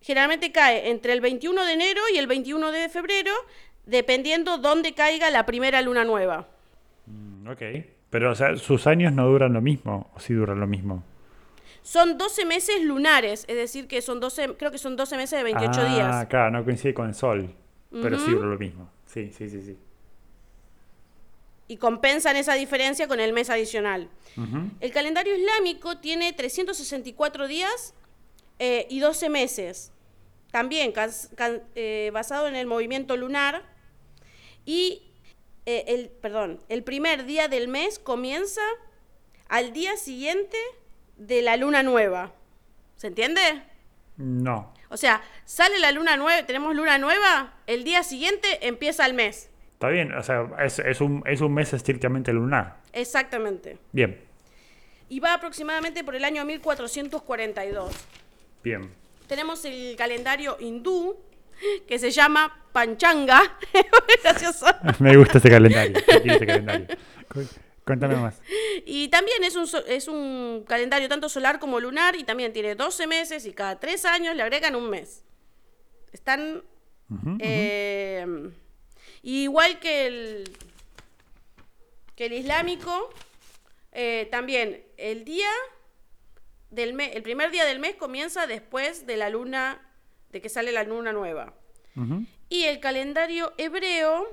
[0.03, 3.31] Generalmente cae entre el 21 de enero y el 21 de febrero,
[3.85, 6.49] dependiendo dónde caiga la primera luna nueva.
[7.05, 7.61] Mm, ok.
[8.09, 11.03] Pero, o sea, sus años no duran lo mismo, o sí duran lo mismo.
[11.83, 15.43] Son 12 meses lunares, es decir, que son 12, creo que son 12 meses de
[15.43, 16.25] 28 ah, días.
[16.27, 17.55] claro, no coincide con el sol,
[17.89, 18.89] pero sí dura lo mismo.
[19.05, 19.77] Sí, sí, sí, sí.
[21.69, 24.09] Y compensan esa diferencia con el mes adicional.
[24.81, 27.93] El calendario islámico tiene 364 días
[28.59, 29.92] eh, y 12 meses.
[30.53, 33.63] También cas- can- eh, basado en el movimiento lunar.
[34.65, 35.01] Y
[35.65, 38.61] eh, el, perdón, el primer día del mes comienza
[39.49, 40.55] al día siguiente
[41.17, 42.33] de la luna nueva.
[42.97, 43.41] ¿Se entiende?
[44.17, 44.71] No.
[44.89, 49.49] O sea, sale la luna nueva, tenemos luna nueva, el día siguiente empieza el mes.
[49.71, 52.77] Está bien, o sea, es, es un, es un mes estrictamente lunar.
[52.93, 53.79] Exactamente.
[53.91, 54.21] Bien,
[55.09, 57.91] Y va aproximadamente por el año 1442.
[58.63, 59.01] bien.
[59.27, 61.17] Tenemos el calendario hindú,
[61.87, 63.57] que se llama Panchanga.
[64.23, 64.65] Gracioso.
[64.99, 65.97] Me gusta este calendario.
[65.97, 66.87] este calendario.
[67.85, 68.41] Cuéntame más.
[68.85, 73.07] Y también es un, es un calendario tanto solar como lunar y también tiene 12
[73.07, 75.23] meses y cada 3 años le agregan un mes.
[76.13, 76.63] Están
[77.39, 78.25] eh,
[79.21, 80.57] igual que el,
[82.15, 83.09] que el islámico,
[83.91, 85.49] eh, también el día
[86.73, 89.81] del mes, el primer día del mes comienza después de la luna,
[90.31, 91.53] de que sale la luna nueva.
[92.49, 94.25] Y el calendario hebreo,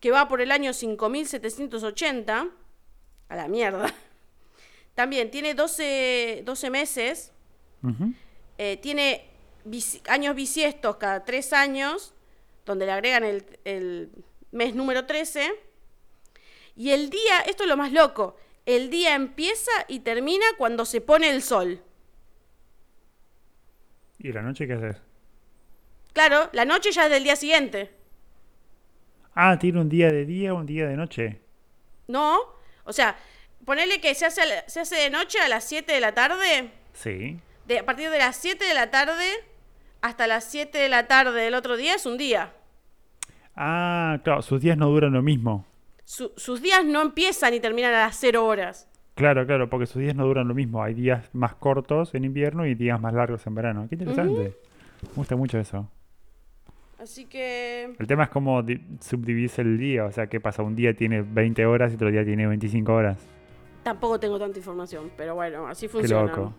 [0.00, 2.48] que va por el año 5780,
[3.28, 3.92] a la mierda,
[4.94, 7.32] también tiene 12, 12 meses,
[8.58, 9.28] eh, tiene
[9.64, 12.14] bis- años bisiestos cada tres años,
[12.64, 14.10] donde le agregan el, el
[14.52, 15.52] mes número 13.
[16.76, 18.36] Y el día, esto es lo más loco,
[18.66, 21.82] el día empieza y termina cuando se pone el sol.
[24.18, 24.96] ¿Y la noche qué haces?
[26.12, 27.90] Claro, la noche ya es del día siguiente.
[29.34, 31.40] Ah, tiene un día de día, un día de noche.
[32.06, 32.38] ¿No?
[32.84, 33.16] O sea,
[33.64, 36.70] ponerle que se hace, se hace de noche a las 7 de la tarde.
[36.92, 37.40] Sí.
[37.66, 39.26] De, a partir de las 7 de la tarde
[40.00, 42.52] hasta las 7 de la tarde del otro día es un día.
[43.56, 45.66] Ah, claro, sus días no duran lo mismo.
[46.04, 48.88] Su- sus días no empiezan y terminan a las 0 horas.
[49.14, 50.82] Claro, claro, porque sus días no duran lo mismo.
[50.82, 53.86] Hay días más cortos en invierno y días más largos en verano.
[53.88, 54.56] Qué interesante.
[55.02, 55.88] Me gusta mucho eso.
[56.98, 57.94] Así que...
[57.98, 60.04] El tema es cómo di- subdividirse el día.
[60.06, 60.62] O sea, ¿qué pasa?
[60.62, 63.18] Un día tiene 20 horas y otro día tiene 25 horas.
[63.82, 66.26] Tampoco tengo tanta información, pero bueno, así Qué funciona.
[66.32, 66.54] loco.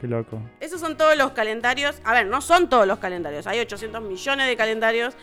[0.00, 0.40] Qué loco.
[0.60, 2.00] Esos son todos los calendarios.
[2.04, 3.46] A ver, no son todos los calendarios.
[3.46, 5.16] Hay 800 millones de calendarios.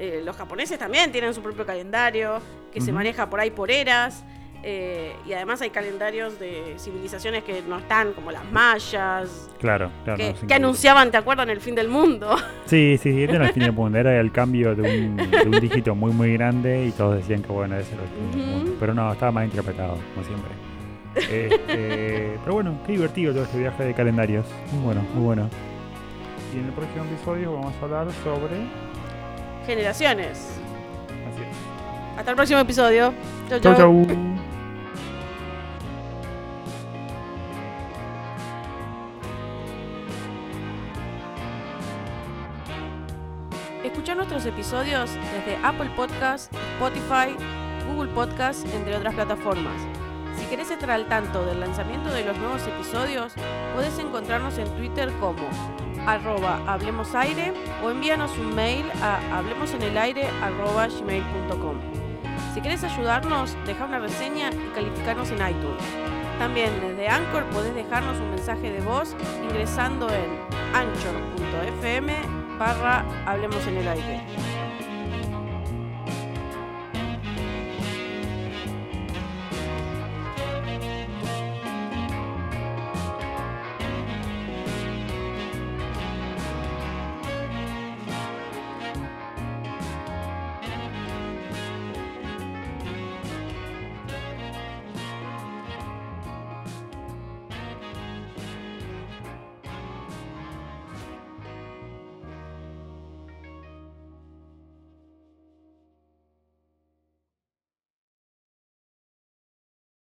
[0.00, 2.40] Eh, los japoneses también tienen su propio calendario
[2.72, 4.24] que se maneja por ahí por eras.
[4.62, 10.18] Eh, y además hay calendarios de civilizaciones que no están, como las mayas, Claro, claro.
[10.18, 11.48] que, no, anunciaban, ¿te acuerdan?
[11.50, 12.34] El fin del mundo.
[12.66, 13.22] Sí, sí, sí.
[13.24, 13.98] Este era el fin del mundo.
[13.98, 17.50] Era el cambio de un, de un dígito muy, muy grande y todos decían que,
[17.52, 18.76] bueno, ese era el fin del mundo.
[18.78, 20.50] Pero no, estaba mal interpretado, como siempre.
[21.16, 24.46] Este, pero bueno, qué divertido todo este viaje de calendarios.
[24.72, 25.50] Muy bueno, muy bueno.
[26.54, 28.89] Y en el próximo episodio vamos a hablar sobre...
[29.70, 30.36] Generaciones.
[30.36, 32.18] Así es.
[32.18, 33.14] Hasta el próximo episodio.
[33.48, 34.04] Chau, Chau, chau.
[34.04, 34.16] chau.
[43.84, 47.36] Escuchar nuestros episodios desde Apple Podcast, Spotify,
[47.86, 49.80] Google Podcast, entre otras plataformas.
[50.36, 53.34] Si querés estar al tanto del lanzamiento de los nuevos episodios,
[53.76, 55.48] podés encontrarnos en Twitter como
[56.12, 57.52] arroba hablemosaire
[57.82, 61.76] o envíanos un mail a hablemosenelaire arroba gmail.com.
[62.54, 65.82] Si querés ayudarnos, deja una reseña y calificarnos en iTunes.
[66.38, 70.40] También desde Anchor podés dejarnos un mensaje de voz ingresando en
[70.74, 72.12] anchor.fm
[72.58, 74.49] barra Hablemos en el Aire.